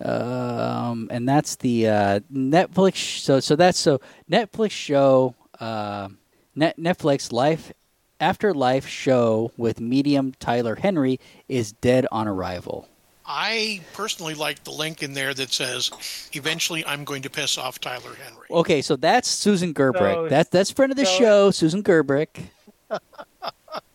[0.00, 3.20] Um, and that's the uh, Netflix.
[3.20, 5.34] So, so that's so Netflix show.
[5.60, 6.08] Uh,
[6.54, 7.72] Net Netflix life
[8.20, 11.18] after life show with medium Tyler Henry
[11.48, 12.88] is dead on arrival.
[13.24, 15.90] I personally like the link in there that says,
[16.32, 20.14] "Eventually, I'm going to piss off Tyler Henry." Okay, so that's Susan Gerbic.
[20.14, 22.50] So- that's that's friend of the so- show, Susan Gerbic.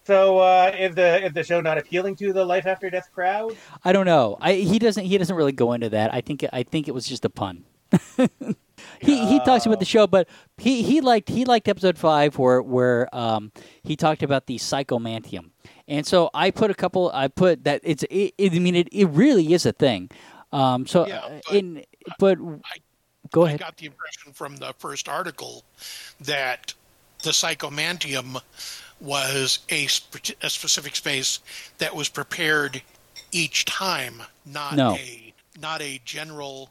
[0.07, 3.57] So uh, is the is the show not appealing to the life after death crowd?
[3.83, 4.37] I don't know.
[4.39, 6.13] I he doesn't he doesn't really go into that.
[6.13, 7.65] I think I think it was just a pun.
[9.01, 12.61] he he talks about the show, but he, he liked he liked episode five where
[12.61, 13.51] where um
[13.83, 15.51] he talked about the psychomantium,
[15.89, 17.11] and so I put a couple.
[17.13, 20.09] I put that it's it, it, I mean it, it really is a thing.
[20.53, 21.83] Um, so Yeah, uh, but in
[22.17, 22.37] but
[23.31, 23.59] go I ahead.
[23.59, 25.65] got the impression from the first article
[26.21, 26.73] that
[27.23, 28.41] the psychomantium
[28.99, 31.39] was a, sp- a specific space
[31.77, 32.81] that was prepared
[33.31, 34.95] each time, not No.
[34.95, 36.69] a not a general.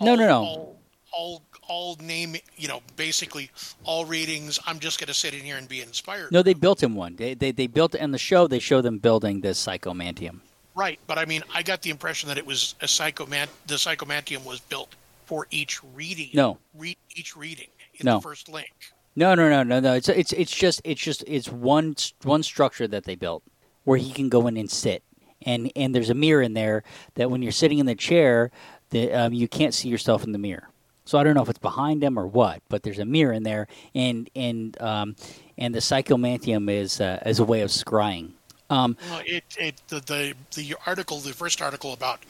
[0.00, 0.42] No, no, no.
[0.42, 0.76] All,
[1.12, 3.50] all, all name, you know, basically
[3.84, 4.58] all readings.
[4.66, 6.32] I'm just going to sit in here and be inspired.
[6.32, 7.16] No, they built him one.
[7.16, 8.46] They they, they built in the show.
[8.46, 10.40] They show them building this psychomantium.
[10.74, 13.48] Right, but I mean, I got the impression that it was a psychomant.
[13.66, 14.94] The psychomantium was built
[15.26, 16.30] for each reading.
[16.32, 16.58] No.
[16.74, 18.16] re- each reading in No.
[18.16, 18.72] the first link.
[19.16, 19.94] No, no, no, no, no.
[19.94, 23.42] It's it's it's just it's just it's one one structure that they built
[23.84, 25.02] where he can go in and sit,
[25.42, 26.84] and and there's a mirror in there
[27.14, 28.50] that when you're sitting in the chair,
[28.90, 30.68] that um, you can't see yourself in the mirror.
[31.04, 33.42] So I don't know if it's behind him or what, but there's a mirror in
[33.42, 35.16] there, and and um,
[35.58, 38.32] and the psychomantium is uh, as a way of scrying.
[38.70, 42.20] Um, Well, it, it the, the the article, the first article about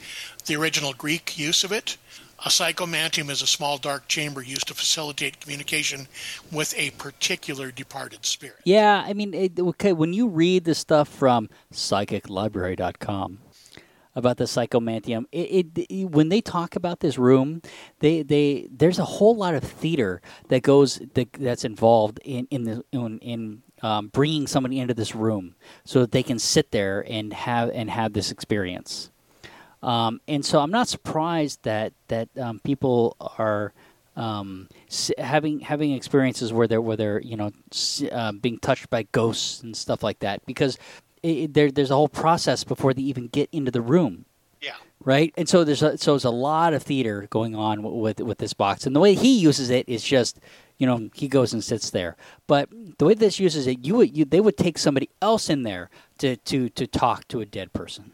[0.47, 1.99] the original Greek use of it.
[2.43, 6.09] A psychomantium is a small dark chamber used to facilitate communication
[6.51, 8.61] with a particular departed spirit.
[8.65, 13.39] yeah, I mean, it, okay, when you read the stuff from psychiclibrary.com
[14.15, 17.61] about the psychomantium, it, it, it when they talk about this room,
[17.99, 22.65] they they there's a whole lot of theater that goes that, that's involved in in
[22.65, 27.05] the in, in um, bringing somebody into this room so that they can sit there
[27.07, 29.11] and have and have this experience.
[29.83, 33.73] Um, and so I'm not surprised that that um, people are
[34.17, 38.91] um, s- having having experiences where they're where they're you know s- uh, being touched
[38.91, 40.77] by ghosts and stuff like that because
[41.23, 44.27] it, it- there, there's a whole process before they even get into the room
[44.61, 44.75] Yeah.
[45.05, 45.33] right?
[45.39, 48.37] And so there's a, so there's a lot of theater going on w- with with
[48.39, 50.41] this box, and the way he uses it is just,
[50.77, 52.17] you know, he goes and sits there.
[52.47, 52.69] But
[52.99, 55.89] the way this uses it, you would you, they would take somebody else in there
[56.19, 58.13] to to to talk to a dead person.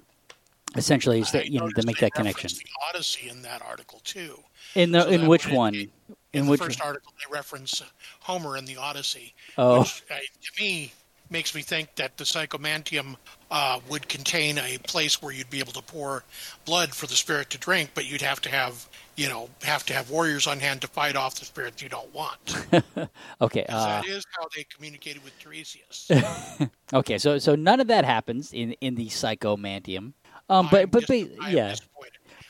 [0.77, 2.51] Essentially, is that you know to make that connection.
[2.51, 4.39] The Odyssey in that article too.
[4.75, 5.75] In the So in which one?
[5.75, 5.91] In,
[6.33, 7.83] In, which the first article, they reference
[8.21, 9.81] Homer in the Odyssey, Oh.
[9.81, 10.93] which uh, to me
[11.31, 13.17] makes me think that the psychomantium
[13.51, 16.23] uh, would contain a place where you'd be able to pour
[16.65, 19.95] blood for the spirit to drink, but you'd have to have you know have to
[19.95, 22.39] have warriors on hand to fight off the spirits you don't want.
[23.41, 23.65] okay.
[23.69, 26.71] Uh, that is how they communicated with Tiresias.
[26.93, 27.19] okay.
[27.19, 30.13] So so none of that happens in in the psychomantium.
[30.49, 31.75] Um, but but, dis- but yeah.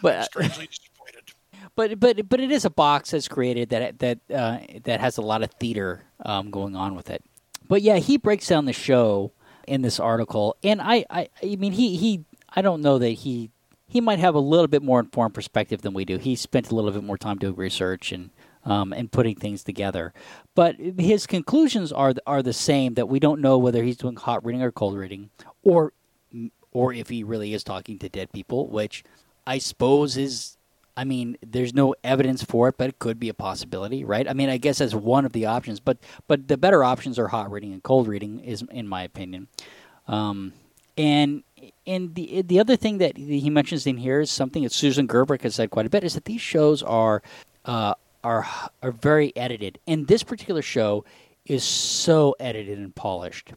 [0.03, 0.69] But- disappointed.
[1.75, 5.23] but but but it is a box that's created that that uh, that has a
[5.23, 7.25] lot of theater um, going on with it.
[7.69, 9.33] But yeah, he breaks down the show
[9.67, 12.25] in this article, and I I, I mean he he
[12.55, 13.51] I don't know that he
[13.89, 16.19] he might have a little bit more informed perspective than we do.
[16.19, 18.31] He spent a little bit more time doing research and
[18.65, 20.13] um, and putting things together.
[20.55, 24.45] But his conclusions are are the same that we don't know whether he's doing hot
[24.45, 25.31] reading or cold reading,
[25.63, 25.93] or
[26.77, 29.03] or if he really is talking to dead people, which
[29.47, 30.59] I suppose is
[30.99, 34.27] I mean, there's no evidence for it, but it could be a possibility, right?
[34.29, 37.29] I mean, I guess that's one of the options, but but the better options are
[37.29, 39.49] hot reading and cold reading, is in my opinion.
[40.07, 40.53] Um,
[40.99, 41.43] and
[41.87, 45.43] and the the other thing that he mentions in here is something that Susan Gerbic
[45.43, 47.23] has said quite a bit is that these shows are
[47.65, 48.47] uh, are
[48.83, 51.05] are very edited, and this particular show
[51.47, 53.53] is so edited and polished.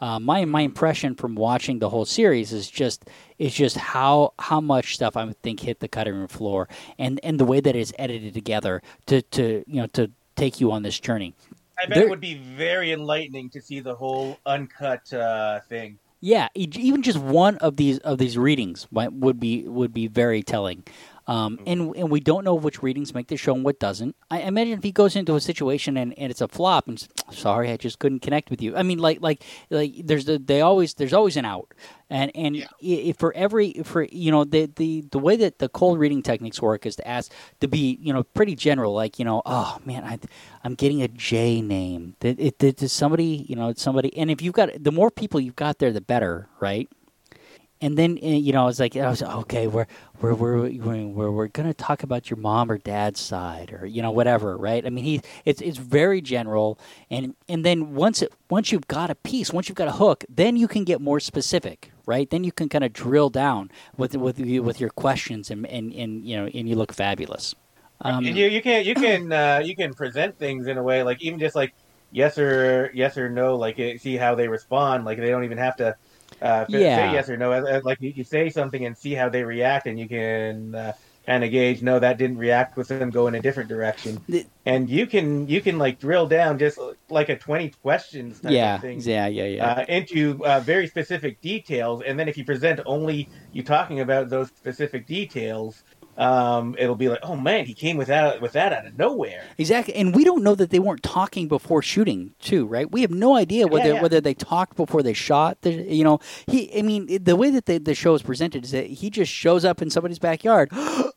[0.00, 3.04] Uh, my my impression from watching the whole series is just
[3.38, 7.38] is just how how much stuff I think hit the cutting room floor, and and
[7.38, 10.98] the way that it's edited together to to you know to take you on this
[10.98, 11.34] journey.
[11.78, 15.98] I bet There- it would be very enlightening to see the whole uncut uh, thing.
[16.22, 20.42] Yeah, even just one of these of these readings might, would be would be very
[20.42, 20.82] telling.
[21.26, 24.16] Um, and and we don't know which readings make the show and what doesn't.
[24.30, 27.70] I imagine if he goes into a situation and, and it's a flop and sorry,
[27.70, 28.76] I just couldn't connect with you.
[28.76, 31.72] I mean, like like like there's the, they always there's always an out,
[32.08, 33.12] and and Yeah.
[33.12, 36.84] for every for you know the the the way that the cold reading techniques work
[36.86, 40.18] is to ask to be you know pretty general, like you know oh man I
[40.64, 42.16] I'm getting a J name.
[42.20, 45.10] Did it did, did somebody you know it's somebody and if you've got the more
[45.10, 46.88] people you've got there the better, right?
[47.80, 49.66] And then uh, you know, I was like, I was okay.
[49.66, 49.86] We're
[50.20, 54.02] we're we're we're, we're, we're gonna talk about your mom or dad's side, or you
[54.02, 54.84] know, whatever, right?
[54.84, 56.78] I mean, he it's it's very general,
[57.10, 60.24] and and then once it once you've got a piece, once you've got a hook,
[60.28, 62.28] then you can get more specific, right?
[62.28, 66.24] Then you can kind of drill down with with with your questions, and and and
[66.24, 67.54] you know, and you look fabulous.
[68.02, 71.02] Um, and you you can you can uh, you can present things in a way
[71.02, 71.74] like even just like
[72.12, 75.04] yes or yes or no, like uh, see how they respond.
[75.04, 75.96] Like they don't even have to
[76.42, 76.96] uh, Yeah.
[76.96, 77.50] say yes or no.
[77.84, 80.92] Like you, you say something and see how they react, and you can uh,
[81.26, 81.82] kind of gauge.
[81.82, 84.18] No, that didn't react with them go in a different direction.
[84.28, 86.78] The- and you can you can like drill down just
[87.08, 88.40] like a twenty questions.
[88.40, 89.00] Type yeah, of thing.
[89.00, 89.66] yeah, yeah, yeah.
[89.66, 94.28] uh, into uh, very specific details, and then if you present only you talking about
[94.28, 95.82] those specific details,
[96.20, 99.42] um, it'll be like, oh man, he came with that with that out of nowhere.
[99.56, 102.90] Exactly, and we don't know that they weren't talking before shooting, too, right?
[102.90, 104.02] We have no idea whether yeah.
[104.02, 105.62] whether they talked before they shot.
[105.62, 106.78] The, you know, he.
[106.78, 109.64] I mean, the way that the, the show is presented is that he just shows
[109.64, 110.68] up in somebody's backyard.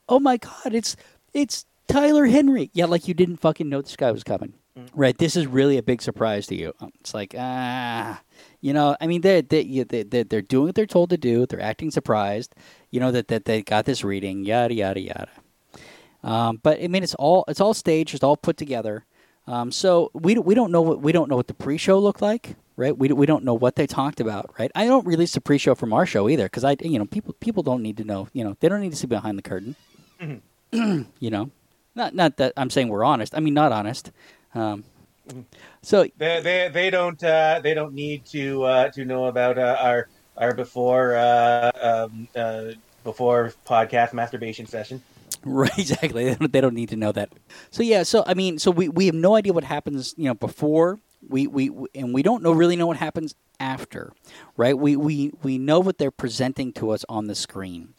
[0.07, 0.73] oh my God!
[0.73, 0.95] It's
[1.33, 2.71] it's Tyler Henry.
[2.73, 4.53] Yeah, like you didn't fucking know this guy was coming,
[4.93, 5.17] right?
[5.17, 6.73] This is really a big surprise to you.
[7.01, 8.21] It's like ah.
[8.63, 11.45] You know, I mean, they, they, they, they're doing what they're told to do.
[11.45, 12.55] They're acting surprised.
[12.93, 14.45] You know that, that they got this reading.
[14.45, 15.29] Yada yada yada.
[16.23, 19.03] Um, but I mean, it's all it's all staged, it's all put together.
[19.47, 22.55] Um, so we we don't know what we don't know what the pre-show looked like,
[22.75, 22.95] right?
[22.95, 24.69] We we don't know what they talked about, right?
[24.75, 27.63] I don't release the pre-show from our show either because I you know people people
[27.63, 29.75] don't need to know, you know, they don't need to see behind the curtain,
[30.71, 31.49] you know.
[31.95, 33.33] Not not that I'm saying we're honest.
[33.35, 34.11] I mean, not honest.
[34.53, 34.83] Um,
[35.81, 39.77] so They they, they don't uh, they don't need to uh, to know about uh,
[39.79, 42.71] our our before uh, um, uh,
[43.03, 45.01] before podcast masturbation session.
[45.45, 46.23] Right, exactly.
[46.23, 47.29] They don't, they don't need to know that.
[47.69, 50.33] So yeah, so I mean, so we, we have no idea what happens, you know,
[50.33, 54.13] before we, we and we don't know really know what happens after,
[54.55, 54.77] right?
[54.77, 57.93] We we we know what they're presenting to us on the screen,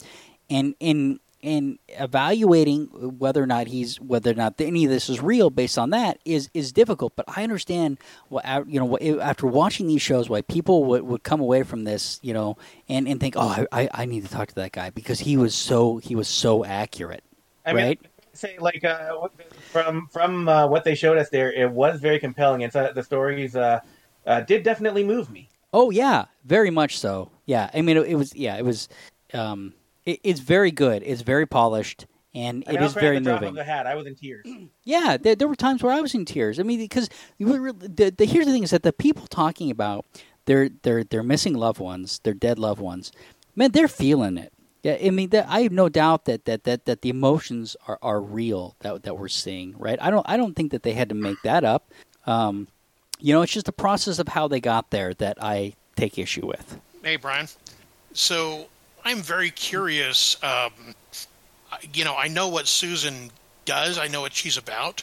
[0.48, 2.86] and in in evaluating
[3.18, 6.18] whether or not he's whether or not any of this is real based on that
[6.24, 7.14] is is difficult.
[7.16, 11.40] But I understand what you know after watching these shows why people would, would come
[11.40, 12.56] away from this you know
[12.88, 15.54] and, and think oh I, I need to talk to that guy because he was
[15.54, 17.22] so he was so accurate
[17.66, 17.98] I mean,
[18.32, 19.28] say like uh,
[19.70, 23.02] from from uh, what they showed us there, it was very compelling, and so the
[23.02, 23.80] stories uh,
[24.26, 25.48] uh, did definitely move me.
[25.72, 27.30] Oh yeah, very much so.
[27.46, 28.88] Yeah, I mean it, it was yeah it was
[29.32, 29.74] um,
[30.06, 31.02] it, it's very good.
[31.04, 32.06] It's very polished.
[32.34, 33.54] And I mean, it I'll is very the moving.
[33.54, 34.46] The hat, I was in tears.
[34.86, 36.60] Yeah, there, there were times where I was in tears.
[36.60, 39.70] I mean, because you were, the, the, here's the thing: is that the people talking
[39.70, 40.04] about
[40.44, 43.12] their their their missing loved ones, their dead loved ones,
[43.56, 44.52] man, they're feeling it.
[44.82, 47.98] Yeah, I mean, that, I have no doubt that, that, that, that the emotions are,
[48.02, 49.74] are real that that we're seeing.
[49.78, 49.98] Right?
[50.02, 51.90] I don't I don't think that they had to make that up.
[52.26, 52.68] Um,
[53.20, 56.46] you know, it's just the process of how they got there that I take issue
[56.46, 56.78] with.
[57.02, 57.48] Hey, Brian.
[58.12, 58.68] So
[59.04, 60.36] I'm very curious.
[60.42, 60.94] Um,
[61.92, 63.30] you know, I know what Susan
[63.64, 63.98] does.
[63.98, 65.02] I know what she's about.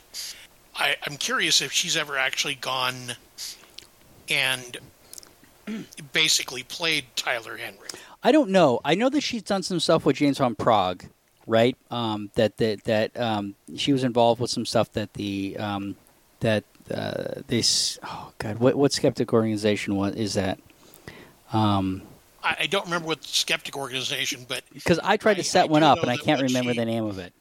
[0.75, 3.13] I, I'm curious if she's ever actually gone
[4.29, 4.77] and
[6.13, 7.89] basically played Tyler Henry.
[8.23, 8.79] I don't know.
[8.83, 11.09] I know that she's done some stuff with James Van Praagh,
[11.47, 11.75] right?
[11.89, 15.95] Um, that that that um, she was involved with some stuff that the um,
[16.39, 20.59] that uh, this oh god, what what skeptic organization is that?
[21.51, 22.03] Um,
[22.43, 25.81] I, I don't remember what skeptic organization, but because I tried to set I one
[25.81, 27.33] do up and I can't remember she- the name of it.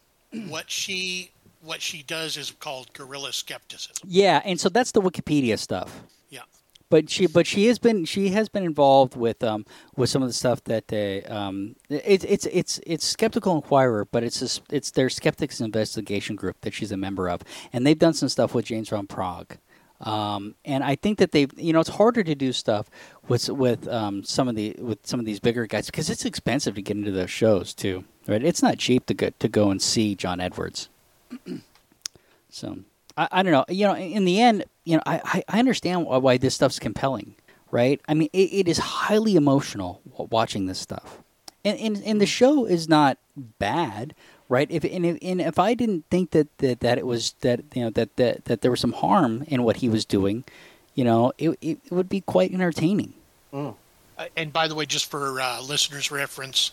[0.48, 1.30] what she
[1.62, 3.96] what she does is called guerrilla skepticism.
[4.06, 6.02] Yeah, and so that's the Wikipedia stuff.
[6.30, 6.40] Yeah.
[6.88, 10.28] But she, but she has been, she has been involved with, um, with some of
[10.28, 14.90] the stuff that they, um, it's, it's, it's, it's Skeptical Inquirer, but it's, a, it's
[14.90, 17.42] their skeptics investigation group that she's a member of,
[17.72, 19.58] and they've done some stuff with James Van Praagh.
[20.00, 22.88] Um, and I think that they've, you know, it's harder to do stuff
[23.28, 26.74] with with um, some of the with some of these bigger guys because it's expensive
[26.76, 28.42] to get into those shows too, right?
[28.42, 30.88] It's not cheap to go to go and see John Edwards.
[32.50, 32.78] So
[33.16, 33.64] I, I don't know.
[33.68, 36.78] You know, in the end, you know, I, I- I understand why, why this stuff's
[36.78, 37.34] compelling,
[37.70, 38.00] right?
[38.08, 41.18] I mean, it, it is highly emotional watching this stuff,
[41.64, 44.14] and, and and the show is not bad,
[44.50, 44.70] right?
[44.70, 47.84] If and if, and if I didn't think that, that, that it was that you
[47.84, 50.44] know that, that that there was some harm in what he was doing,
[50.94, 53.14] you know, it it, it would be quite entertaining.
[53.54, 53.72] Uh,
[54.36, 56.72] and by the way, just for uh, listeners' reference,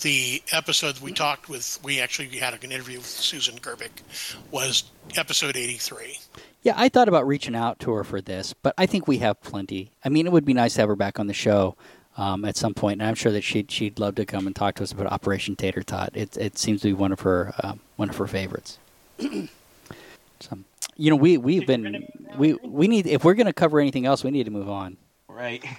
[0.00, 4.02] the episode we talked with, we actually had an interview with Susan Gerbic,
[4.50, 4.84] was
[5.16, 6.18] episode 83.
[6.62, 9.40] Yeah, I thought about reaching out to her for this, but I think we have
[9.42, 9.92] plenty.
[10.04, 11.76] I mean, it would be nice to have her back on the show
[12.16, 14.74] um, at some point, and I'm sure that she'd she'd love to come and talk
[14.76, 16.10] to us about Operation Tater Tot.
[16.14, 18.78] It it seems to be one of her um, one of her favorites.
[19.18, 20.58] so,
[20.96, 22.06] you know, we we've been
[22.36, 24.96] we we need if we're going to cover anything else, we need to move on.
[25.28, 25.64] Right.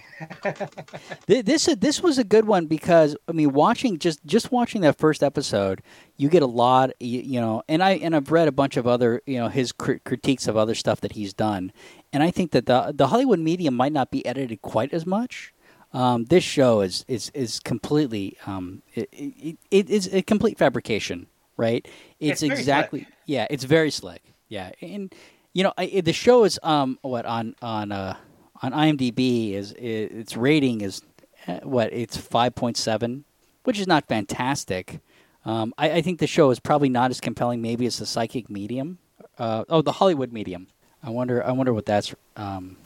[1.28, 5.22] This this was a good one because I mean, watching just just watching that first
[5.22, 5.82] episode,
[6.16, 7.62] you get a lot, you, you know.
[7.68, 10.56] And I and I've read a bunch of other, you know, his cri- critiques of
[10.56, 11.74] other stuff that he's done,
[12.14, 15.53] and I think that the the Hollywood media might not be edited quite as much.
[15.94, 21.28] Um, this show is is is completely um, it, it, it is a complete fabrication,
[21.56, 21.88] right?
[22.20, 24.24] It's, It's exactly yeah, it's very slick.
[24.50, 25.14] Yeah, and
[25.54, 28.18] you know, I, the show is um what on on uh
[28.62, 31.02] on IMDb is, is its rating is
[31.48, 33.26] uh, what it's five point seven,
[33.64, 35.00] which is not fantastic.
[35.46, 38.50] Um, I, I think the show is probably not as compelling, maybe as the Psychic
[38.50, 38.98] Medium.
[39.38, 40.68] Uh, oh, the Hollywood Medium.
[41.04, 41.46] I wonder.
[41.46, 42.16] I wonder what that's.
[42.38, 42.78] Um,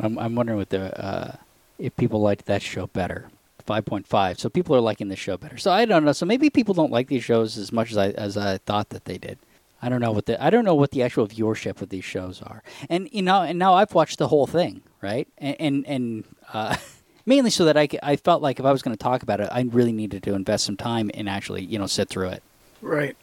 [0.00, 1.36] I'm, I'm wondering what the uh,
[1.78, 3.30] if people liked that show better.
[3.64, 4.38] Five point five.
[4.38, 5.58] So people are liking the show better.
[5.58, 6.12] So I don't know.
[6.12, 9.04] So maybe people don't like these shows as much as I as I thought that
[9.04, 9.38] they did.
[9.80, 12.42] I don't know what the I don't know what the actual viewership of these shows
[12.42, 12.62] are.
[12.88, 15.28] And you know, and now I've watched the whole thing, right?
[15.38, 16.76] And and, and uh,
[17.26, 19.48] mainly so that I, I felt like if I was going to talk about it,
[19.52, 22.42] I really needed to invest some time and actually you know sit through it.
[22.80, 23.16] Right.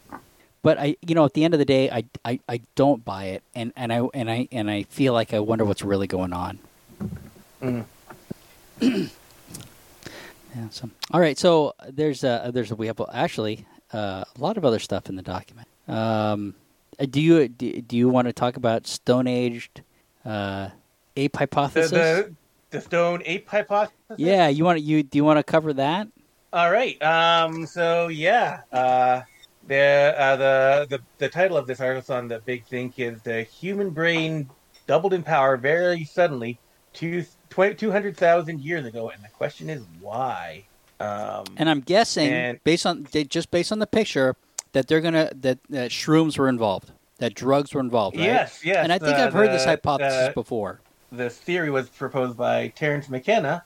[0.62, 3.26] But I you know at the end of the day, I, I, I don't buy
[3.26, 6.32] it, and, and I and I and I feel like I wonder what's really going
[6.32, 6.58] on.
[10.54, 10.68] Yeah.
[10.70, 11.36] So, all right.
[11.36, 15.16] So there's a there's a, we have actually uh, a lot of other stuff in
[15.16, 15.68] the document.
[15.86, 16.54] Um,
[16.98, 19.82] uh, do you do, do you want to talk about Stone Aged
[20.24, 20.70] uh,
[21.16, 21.90] ape The, hypothesis?
[21.90, 22.34] the
[22.70, 24.16] the stone ape hypothesis.
[24.16, 24.48] yeah.
[24.48, 26.08] You want to you do you want to cover that?
[26.54, 27.00] All right.
[27.02, 27.66] Um.
[27.66, 28.60] So yeah.
[28.72, 29.22] Uh.
[29.68, 33.42] the, uh, the the the title of this article on the Big Think is the
[33.42, 34.48] human brain
[34.86, 36.58] doubled in power very suddenly
[36.92, 40.64] two, 200,000 years ago, and the question is why.
[41.00, 44.34] Um, And I'm guessing, And- based on they- just based on the picture,
[44.72, 48.16] that they're gonna that, that shrooms were involved, that drugs were involved.
[48.16, 48.26] Right?
[48.26, 50.80] Yes, yes, And I think the- I've heard this hypothesis the- before.
[51.12, 53.62] this theory was proposed by Terence McKenna,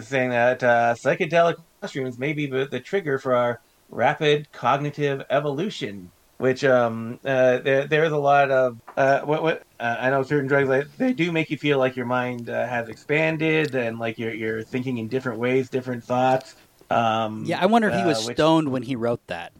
[0.00, 3.60] saying that uh, psychedelic mushrooms may be the, the trigger for our
[3.90, 6.10] rapid cognitive evolution.
[6.38, 10.46] Which um, uh, there there's a lot of uh, what what uh, I know certain
[10.46, 14.18] drugs like, they do make you feel like your mind uh, has expanded and like
[14.18, 16.54] you're you're thinking in different ways, different thoughts.
[16.90, 19.52] Um, Yeah, I wonder if he uh, was which- stoned when he wrote that.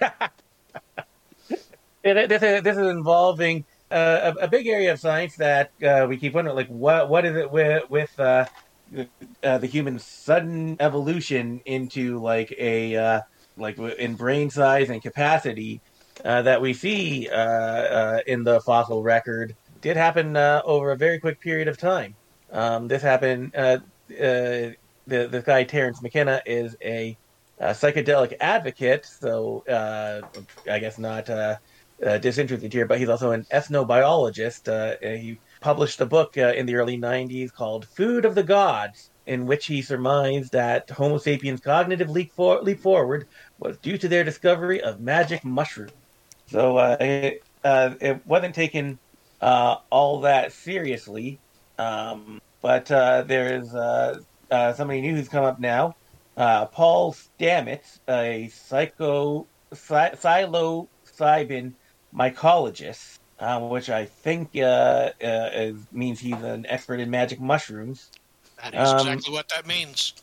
[2.02, 6.18] This is this is involving uh, a, a big area of science that uh, we
[6.18, 8.44] keep wondering, like what what is it with with uh,
[9.42, 13.20] uh, the human sudden evolution into like a uh,
[13.56, 15.80] like in brain size and capacity
[16.24, 19.54] uh, that we see uh, uh, in the fossil record
[19.84, 22.16] did happen uh, over a very quick period of time.
[22.50, 23.54] Um, this happened.
[23.54, 23.78] Uh,
[24.10, 24.72] uh,
[25.06, 27.16] the the guy Terence McKenna is a,
[27.60, 30.22] uh psychedelic advocate, so uh,
[30.68, 31.56] I guess not uh,
[32.20, 34.64] disinterested here, but he's also an ethnobiologist.
[35.02, 39.66] He published a book in the early 90s called Food of the Gods, in which
[39.66, 43.26] he surmised that Homo sapiens' cognitive leap, for- leap forward
[43.58, 45.90] was due to their discovery of magic mushroom.
[46.48, 48.98] So it, it wasn't taken
[49.40, 51.40] uh, all that seriously,
[51.78, 54.18] um, but uh, there's uh,
[54.50, 55.94] uh, somebody new who's come up now.
[56.36, 61.74] Uh, Paul Stamets, a psycho psilocybin
[62.14, 68.10] mycologist, uh, which I think uh, uh, is, means he's an expert in magic mushrooms.
[68.62, 70.14] That is Um, exactly what that means.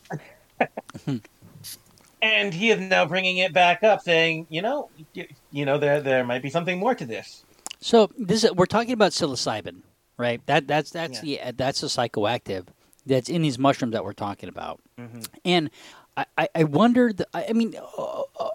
[2.22, 6.00] And he is now bringing it back up, saying, you know, you, you know, there
[6.00, 7.44] there might be something more to this.
[7.82, 9.82] So this is, we're talking about psilocybin,
[10.16, 10.40] right?
[10.46, 12.66] That that's that's the that's a psychoactive
[13.04, 14.80] that's in these mushrooms that we're talking about.
[15.44, 15.70] And
[16.16, 17.24] I, I, I wondered.
[17.34, 18.50] I, I mean, uh, uh,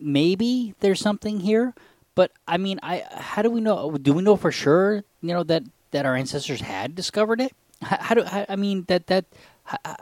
[0.00, 1.74] maybe there's something here,
[2.14, 3.90] but I mean, I how do we know?
[3.98, 5.02] Do we know for sure?
[5.20, 7.52] You know that that our ancestors had discovered it.
[7.82, 9.24] How, how do how, I mean that that?
[9.66, 9.96] I-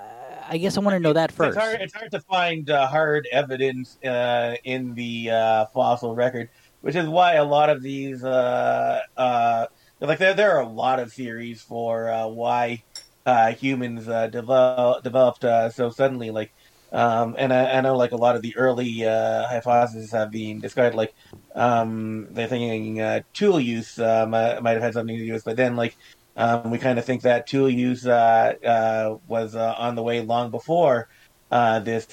[0.49, 1.57] I guess I want to know that first.
[1.57, 6.51] It's hard, it's hard to find uh, hard evidence uh, in the uh, fossil record,
[6.87, 9.67] which is why a lot of these, uh, uh,
[9.99, 12.85] like there, there are a lot of theories for uh, why
[13.27, 16.31] uh, humans uh, develop, developed uh, so suddenly.
[16.31, 16.53] Like,
[16.93, 20.95] um, and I, I know like a lot of the early hypotheses have been discarded.
[20.95, 21.13] Like,
[21.57, 25.57] um, they're thinking tool use might, might have had something to do with, it, but
[25.57, 25.97] then like
[26.37, 31.09] um, we kind of think that tool use was on the way long before
[31.51, 32.07] this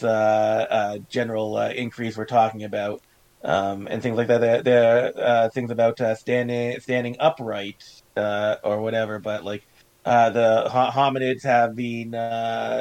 [1.11, 3.03] general increase we're talking about,
[3.43, 4.63] um, and things like that.
[4.63, 5.11] There, are
[5.45, 7.83] uh, things about uh, standing standing upright
[8.15, 9.63] uh, or whatever, but like
[10.05, 12.17] uh, the hominids have been uh,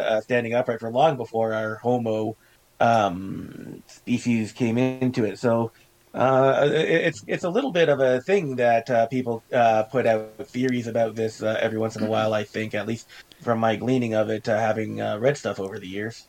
[0.08, 2.34] uh, standing upright for long before our Homo
[2.80, 5.38] um, species came into it.
[5.38, 5.72] So
[6.14, 9.42] it- it's it's a little bit of a thing that people
[9.90, 12.34] put out theories about this every once in a while.
[12.34, 13.08] I think, at least
[13.40, 16.26] from my gleaning of it, having read stuff over the years.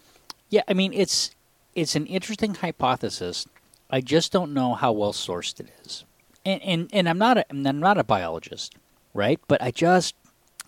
[0.49, 1.31] Yeah, I mean it's
[1.75, 3.47] it's an interesting hypothesis.
[3.93, 6.03] I just don't know how well sourced it is,
[6.43, 8.73] and and, and I'm not a, and I'm not a biologist,
[9.13, 9.39] right?
[9.47, 10.15] But I just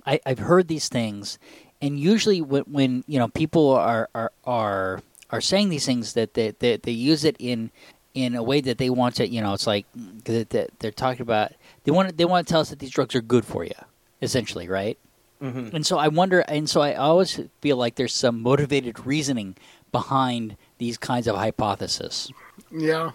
[0.06, 1.40] I, I've heard these things,
[1.82, 5.02] and usually when, when you know people are are are
[5.32, 7.72] are saying these things that they, they they use it in
[8.14, 9.88] in a way that they want to you know it's like
[10.26, 11.52] that they're talking about
[11.84, 13.74] they want they want to tell us that these drugs are good for you
[14.22, 15.00] essentially right
[15.42, 15.76] Mm-hmm.
[15.76, 19.58] and so I wonder, and so I always feel like there's some motivated reasoning
[19.92, 22.32] behind these kinds of hypotheses.
[22.72, 23.12] Yeah.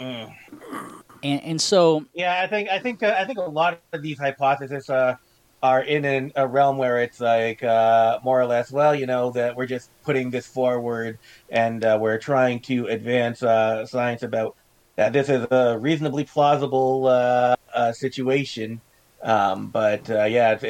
[1.23, 4.19] And, and so, Yeah, I think I think uh, I think a lot of these
[4.19, 5.17] hypotheses uh,
[5.63, 9.31] are in an, a realm where it's like uh, more or less, well, you know,
[9.33, 11.19] that we're just putting this forward
[11.51, 14.57] and uh, we're trying to advance uh, science about
[14.97, 15.13] that.
[15.13, 18.81] This is a reasonably plausible uh, uh, situation,
[19.23, 20.65] um, but uh, yeah, it's,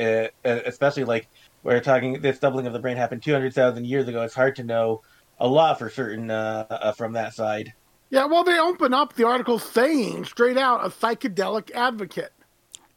[0.45, 1.29] uh, especially like
[1.63, 4.23] we're talking this doubling of the brain happened two hundred thousand years ago.
[4.23, 5.03] It's hard to know
[5.39, 7.73] a lot for certain uh, uh, from that side.
[8.11, 12.32] Yeah, well, they open up the article saying straight out a psychedelic advocate.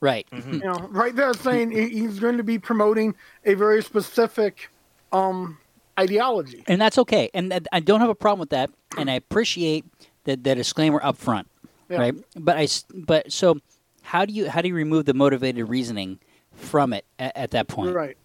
[0.01, 0.27] right.
[0.31, 3.15] You know, right there saying he's going to be promoting
[3.45, 4.69] a very specific
[5.11, 5.57] um,
[5.99, 6.63] ideology.
[6.67, 7.29] And that's okay.
[7.33, 8.71] And I don't have a problem with that.
[8.97, 9.85] And I appreciate
[10.25, 11.47] the, the disclaimer up front.
[11.89, 11.99] Yeah.
[11.99, 12.15] Right.
[12.35, 13.59] But I, but so
[14.01, 16.19] how do you, how do you remove the motivated reasoning
[16.53, 17.95] from it at, at that point?
[17.95, 18.17] Right.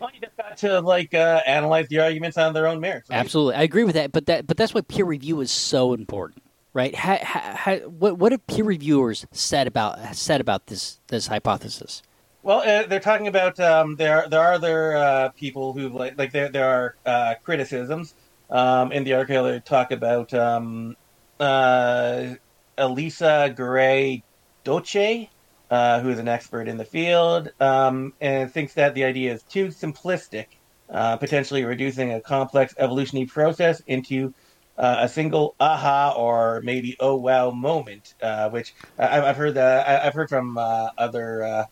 [0.00, 3.08] Well, you just got to like uh, analyze the arguments on their own merits.
[3.10, 3.18] right?
[3.18, 3.54] Absolutely.
[3.54, 4.12] I agree with that.
[4.12, 6.42] But that, but that's why peer review is so important.
[6.74, 6.94] right?
[6.94, 12.02] Ha, ha, what what have peer reviewers said about said about this this hypothesis?
[12.42, 14.26] Well, uh, they're talking about um, there.
[14.28, 16.48] There are other uh, people who like like there.
[16.48, 18.14] There are uh, criticisms
[18.50, 19.44] um, in the article.
[19.44, 20.96] They talk about um,
[21.38, 22.34] uh,
[22.78, 24.24] Elisa Gray
[24.64, 25.28] Doce,
[25.72, 29.44] uh, who is an expert in the field, um, and thinks that the idea is
[29.44, 30.46] too simplistic,
[30.92, 34.32] uh, potentially reducing a complex evolutionary process into
[34.78, 38.06] uh, a single aha or maybe oh wow moment.
[38.22, 41.66] Uh, which I, I've heard that I, I've heard from uh, other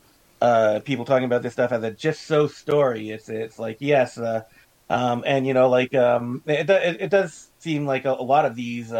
[0.86, 3.10] people talking about this stuff as a just so story.
[3.10, 4.18] It's it's like yes,
[4.88, 8.46] um, and you know like um, it, it, it does seem like a, a lot
[8.46, 8.90] of these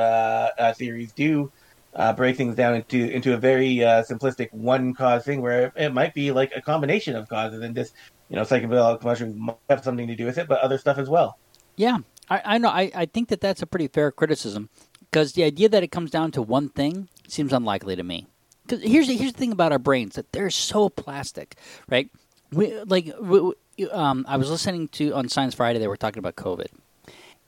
[0.79, 1.51] theories do
[1.95, 5.93] uh, break things down into into a very uh, simplistic one cause thing where it
[5.93, 7.93] might be like a combination of causes and this
[8.29, 11.09] you know psychedelic mushrooms might have something to do with it, but other stuff as
[11.09, 11.39] well.
[11.77, 11.99] Yeah,
[12.29, 12.69] I, I know.
[12.69, 14.69] I, I think that that's a pretty fair criticism
[15.01, 18.27] because the idea that it comes down to one thing seems unlikely to me.
[18.67, 21.57] Because here's the, here's the thing about our brains that they're so plastic,
[21.89, 22.09] right?
[22.53, 23.55] We like we-
[23.91, 25.79] um, I was listening to on Science Friday.
[25.79, 26.67] They were talking about COVID,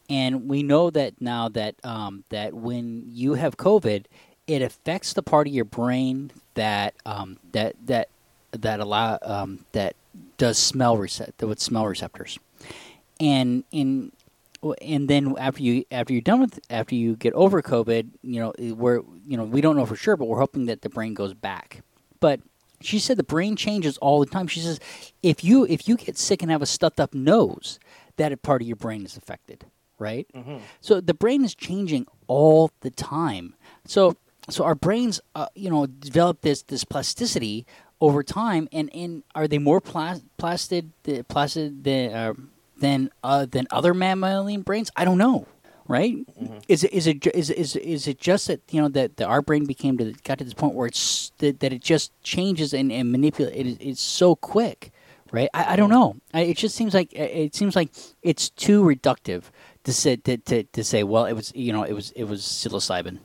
[0.09, 4.06] and we know that now that um, that when you have COVID,
[4.47, 8.09] it affects the part of your brain that um, that that
[8.52, 9.97] that allow um, that
[10.36, 12.39] does smell recept with smell receptors,
[13.20, 14.12] and in
[14.81, 18.52] and then after you after you're done with after you get over COVID, you know
[18.74, 21.35] we're you know we don't know for sure, but we're hoping that the brain goes
[21.35, 21.82] back.
[22.20, 22.40] But
[22.81, 24.47] she said the brain changes all the time.
[24.47, 24.81] She says
[25.23, 27.78] if you if you get sick and have a stuffed up nose,
[28.16, 29.64] that part of your brain is affected,
[29.98, 30.27] right?
[30.81, 33.55] So the brain is changing all the time.
[33.86, 34.16] So
[34.48, 37.66] so our brains, uh, you know, develop this this plasticity
[38.01, 40.86] over time, and, and are they more plas- plastic
[41.28, 42.35] plastic than uh,
[42.78, 44.90] than uh, than other mammalian brains?
[44.97, 45.47] I don't know.
[45.89, 46.16] Right?
[46.69, 49.43] Is it is it is is is it just that you know that, that our
[49.43, 52.90] brain became to got to this point where it's that, that it just changes and,
[52.90, 54.93] and manipulate it, it's so quick,
[55.32, 55.51] right?
[55.52, 56.16] I, I don't know.
[56.32, 57.90] I, it just seems like it seems like
[58.23, 59.44] it's too reductive
[59.85, 62.43] to say to, to, to say well it was you know it was it was
[62.43, 63.19] psilocybin.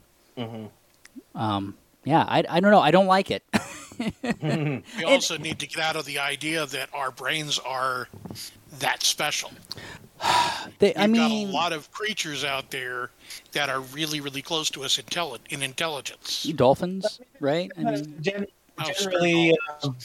[1.37, 2.79] Um, yeah, I, I don't know.
[2.81, 3.43] I don't like it.
[4.21, 8.07] We also need to get out of the idea that our brains are
[8.79, 9.49] that special.
[10.79, 13.09] They, I We've mean, got a lot of creatures out there
[13.53, 16.43] that are really, really close to us intelli- in intelligence.
[16.43, 17.71] dolphins, right?
[17.77, 18.45] I mean, Gen-
[18.79, 19.95] Oh, generally, um,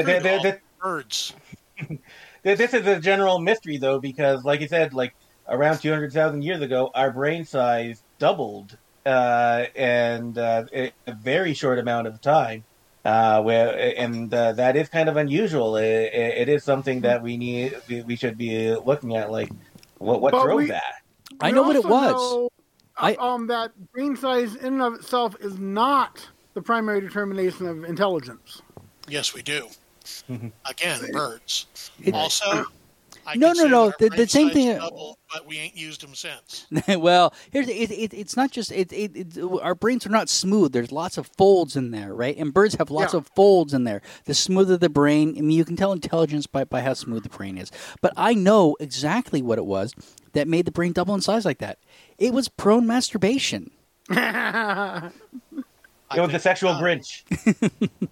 [0.00, 1.34] the- birds.
[2.42, 5.14] This is a general mystery, though, because, like you said, like
[5.48, 8.76] around two hundred thousand years ago, our brain size doubled,
[9.06, 12.64] uh, and uh, a very short amount of time.
[13.04, 15.76] Uh, where and uh, that is kind of unusual.
[15.76, 19.30] It, it is something that we need, we- we should be looking at.
[19.30, 19.50] Like,
[19.98, 21.02] what what But drove we- that?
[21.40, 22.12] I know what it was.
[22.14, 22.48] know,
[22.96, 27.84] I- um, that brain size in and of itself is not the primary determination of
[27.84, 28.62] intelligence.
[29.06, 29.68] Yes, we do.
[30.64, 31.66] Again, birds.
[32.02, 32.64] It- also,
[33.26, 36.66] I No, no, no, the- the same thing- doubled, but we ain't used them since.
[36.98, 39.38] well, here's it, it, it's not just it, it, it.
[39.62, 40.72] Our brains are not smooth.
[40.72, 42.36] There's lots of folds in there, right?
[42.36, 43.18] And birds have lots Yeah.
[43.18, 44.02] of folds in there.
[44.26, 47.28] The smoother the brain, I mean, you can tell intelligence by by how smooth the
[47.28, 47.70] brain is.
[48.00, 49.94] But I know exactly what it was
[50.32, 51.78] that made the brain double in size like that.
[52.18, 53.70] It was prone masturbation.
[56.14, 57.22] It was the sexual uh, Grinch.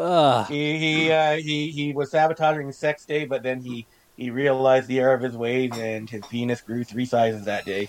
[0.00, 0.46] Ugh.
[0.48, 3.86] He he uh, he he was sabotaging sex day, but then he
[4.16, 7.88] he realized the error of his ways, and his penis grew three sizes that day.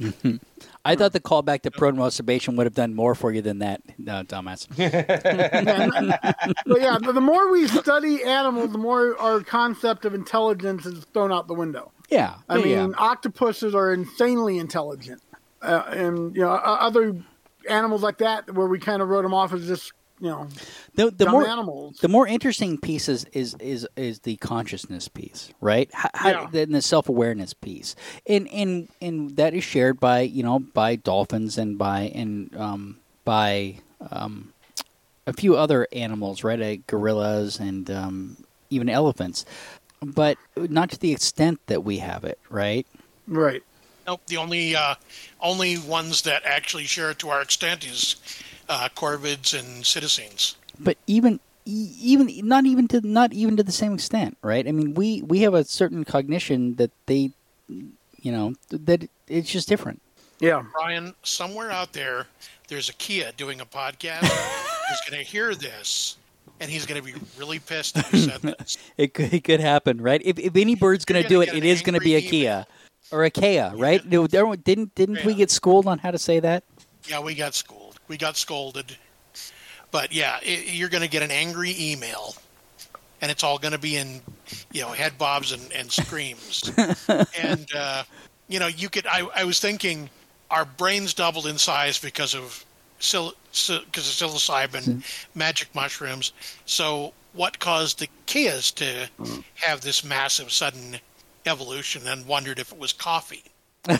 [0.84, 3.82] I thought the callback to prone masturbation would have done more for you than that,
[3.98, 4.68] no, dumbass.
[6.66, 11.04] But yeah, the, the more we study animals, the more our concept of intelligence is
[11.12, 11.92] thrown out the window.
[12.08, 12.96] Yeah, I yeah, mean, yeah.
[12.96, 15.20] octopuses are insanely intelligent,
[15.62, 17.14] uh, and you know, other
[17.68, 20.48] animals like that where we kind of wrote them off as just you know
[20.94, 21.98] the, the dumb more animals.
[21.98, 25.88] the more interesting piece is is is, is the consciousness piece, right?
[25.92, 26.48] How, how, Yeah.
[26.50, 27.94] the, the self awareness piece,
[28.26, 32.98] and and and that is shared by you know by dolphins and by and um,
[33.24, 33.76] by
[34.10, 34.52] um,
[35.26, 36.60] a few other animals, right?
[36.60, 38.36] Uh, gorillas and um,
[38.70, 39.44] even elephants,
[40.02, 42.86] but not to the extent that we have it, right?
[43.26, 43.62] right.
[44.06, 44.22] Nope.
[44.26, 44.94] The only uh,
[45.40, 48.16] only ones that actually share it to our extent is
[48.68, 50.54] uh, corvids and psittacines.
[50.80, 54.66] but even even not even to not even to the same extent, right?
[54.66, 57.30] I mean, we we have a certain cognition that they,
[57.68, 60.00] you know, that it's just different.
[60.40, 60.62] Yeah.
[60.72, 62.26] Brian, somewhere out there,
[62.68, 64.22] there's a kea doing a podcast.
[64.88, 66.16] He's going to hear this,
[66.60, 68.78] and he's going to be really pissed that you said this.
[68.96, 70.22] It could, it could happen, right?
[70.24, 72.14] If if any bird's going to do it, get it an is going to be
[72.14, 72.62] a angry kea.
[73.12, 74.02] or Achaia, right?
[74.06, 76.64] No, there- Didn't didn't we get schooled on how to say that?
[77.06, 77.87] Yeah, we got schooled.
[78.08, 78.96] We got scolded.
[79.90, 82.34] But yeah, it, you're going to get an angry email,
[83.22, 84.20] and it's all going to be in,
[84.72, 86.70] you know, head bobs and, and screams.
[87.38, 88.02] and uh,
[88.48, 89.06] you know, you could.
[89.06, 90.10] I, I was thinking,
[90.50, 92.64] our brains doubled in size because of
[93.00, 95.02] sil, because of psilocybin,
[95.34, 96.32] magic mushrooms.
[96.66, 99.08] So, what caused the keas to
[99.54, 100.98] have this massive sudden
[101.46, 102.06] evolution?
[102.06, 103.44] And wondered if it was coffee.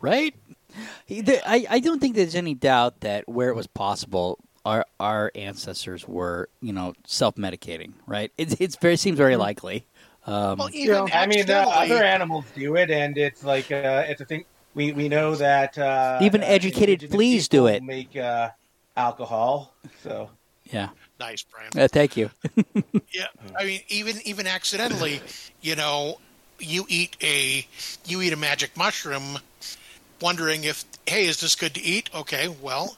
[0.00, 0.34] right?
[1.08, 5.32] He- I, I don't think there's any doubt that where it was possible, our our
[5.34, 7.92] ancestors were you know self medicating.
[8.06, 8.30] Right?
[8.36, 9.84] It it's very seems very likely.
[10.26, 11.20] Um, Well, even Yeah.
[11.22, 14.44] I mean, uh, other animals do it, and it's like uh, it's a thing.
[14.74, 17.82] We we know that uh, Even uh, educated indigenous fleas do it.
[17.82, 18.50] Make uh,
[18.96, 19.74] alcohol.
[20.02, 20.28] So
[20.70, 20.90] yeah.
[21.18, 21.70] Nice, Brian.
[21.76, 22.30] Uh, thank you.
[23.10, 23.26] Yeah,
[23.58, 25.22] I mean, even even accidentally,
[25.62, 26.18] you know,
[26.58, 27.66] you eat a
[28.04, 29.38] you eat a magic mushroom,
[30.20, 32.10] wondering if hey, is this good to eat?
[32.14, 32.96] Okay, well,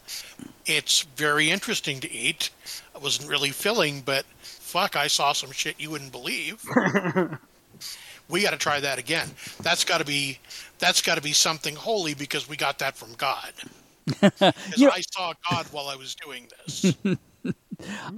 [0.66, 2.50] it's very interesting to eat.
[2.94, 6.62] It wasn't really filling, but fuck, I saw some shit you wouldn't believe.
[8.28, 9.28] we got to try that again.
[9.62, 10.38] That's got to be
[10.78, 13.52] that's got to be something holy because we got that from God.
[14.20, 16.94] 'Cause You know- I saw God while I was doing this.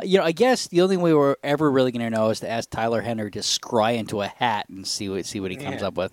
[0.02, 2.50] You know, I guess the only way we're ever really going to know is to
[2.50, 5.82] ask Tyler Henry to scry into a hat and see what see what he comes
[5.82, 5.86] Yeah.
[5.86, 6.12] up with.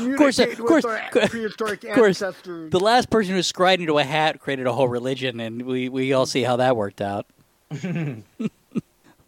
[0.00, 2.70] Of course, of course, our prehistoric Of course, ancestors.
[2.70, 6.12] the last person who scried into a hat created a whole religion, and we, we
[6.12, 7.26] all see how that worked out.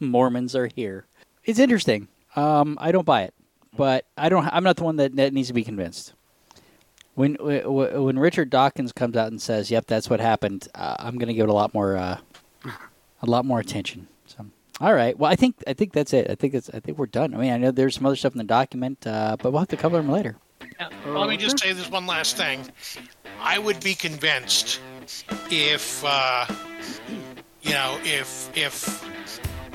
[0.00, 1.06] Mormons are here.
[1.44, 2.08] It's interesting.
[2.34, 3.34] Um, I don't buy it,
[3.76, 4.46] but I don't.
[4.52, 6.12] I'm not the one that, that needs to be convinced.
[7.14, 11.16] When when when Richard Dawkins comes out and says, "Yep, that's what happened," uh, I'm
[11.18, 12.18] going to give it a lot more uh,
[12.64, 14.08] a lot more attention.
[14.26, 14.44] So,
[14.80, 15.18] all right.
[15.18, 16.30] Well, I think I think that's it.
[16.30, 17.34] I think it's I think we're done.
[17.34, 19.68] I mean, I know there's some other stuff in the document, uh, but we'll have
[19.68, 20.36] to cover them later.
[20.78, 22.60] Now, let me just say this one last thing.
[23.40, 24.80] I would be convinced
[25.50, 26.46] if, uh,
[27.62, 29.04] you know, if if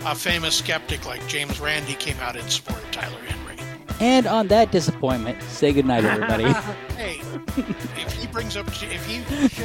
[0.06, 3.58] a famous skeptic like James Randi came out in support of Tyler Henry.
[4.00, 6.54] And on that disappointment, say goodnight, everybody.
[7.02, 7.20] Hey,
[7.58, 9.24] if he brings up, if he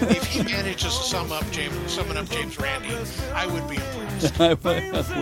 [0.08, 2.96] if he manages to sum up James, summon up James Randi,
[3.34, 5.14] I would be impressed.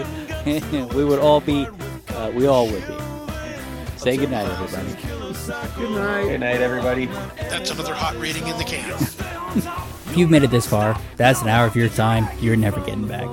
[0.95, 1.66] we would all be,
[2.11, 2.95] uh, we all would be.
[3.97, 5.23] Say goodnight, everybody.
[5.47, 6.25] Good night.
[6.25, 7.07] good night, everybody.
[7.37, 8.91] That's another hot reading in the can.
[10.07, 13.07] If you've made it this far, that's an hour of your time you're never getting
[13.07, 13.29] back.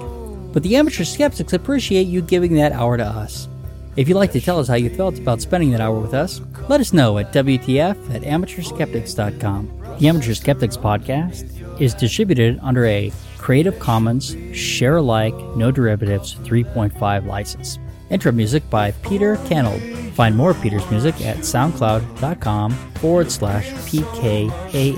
[0.52, 3.48] But the amateur skeptics appreciate you giving that hour to us.
[3.96, 6.42] If you'd like to tell us how you felt about spending that hour with us,
[6.68, 9.98] let us know at WTF at amateurskeptics.com.
[10.00, 17.26] The Amateur Skeptics podcast is distributed under a Creative Commons Share Alike No Derivatives 3.5
[17.26, 17.80] license.
[18.12, 20.12] Intro music by Peter Canold.
[20.14, 24.92] Find more of Peter's music at soundcloud.com forward slash PKANOL.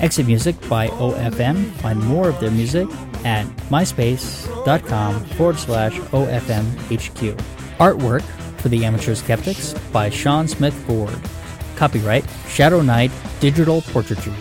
[0.00, 1.70] Exit music by OFM.
[1.74, 2.88] Find more of their music
[3.24, 7.36] at myspace.com forward slash OFMHQ.
[7.78, 8.22] Artwork
[8.60, 11.16] for the Amateur Skeptics by Sean Smith Ford.
[11.76, 14.34] Copyright Shadow Knight Digital Portraiture.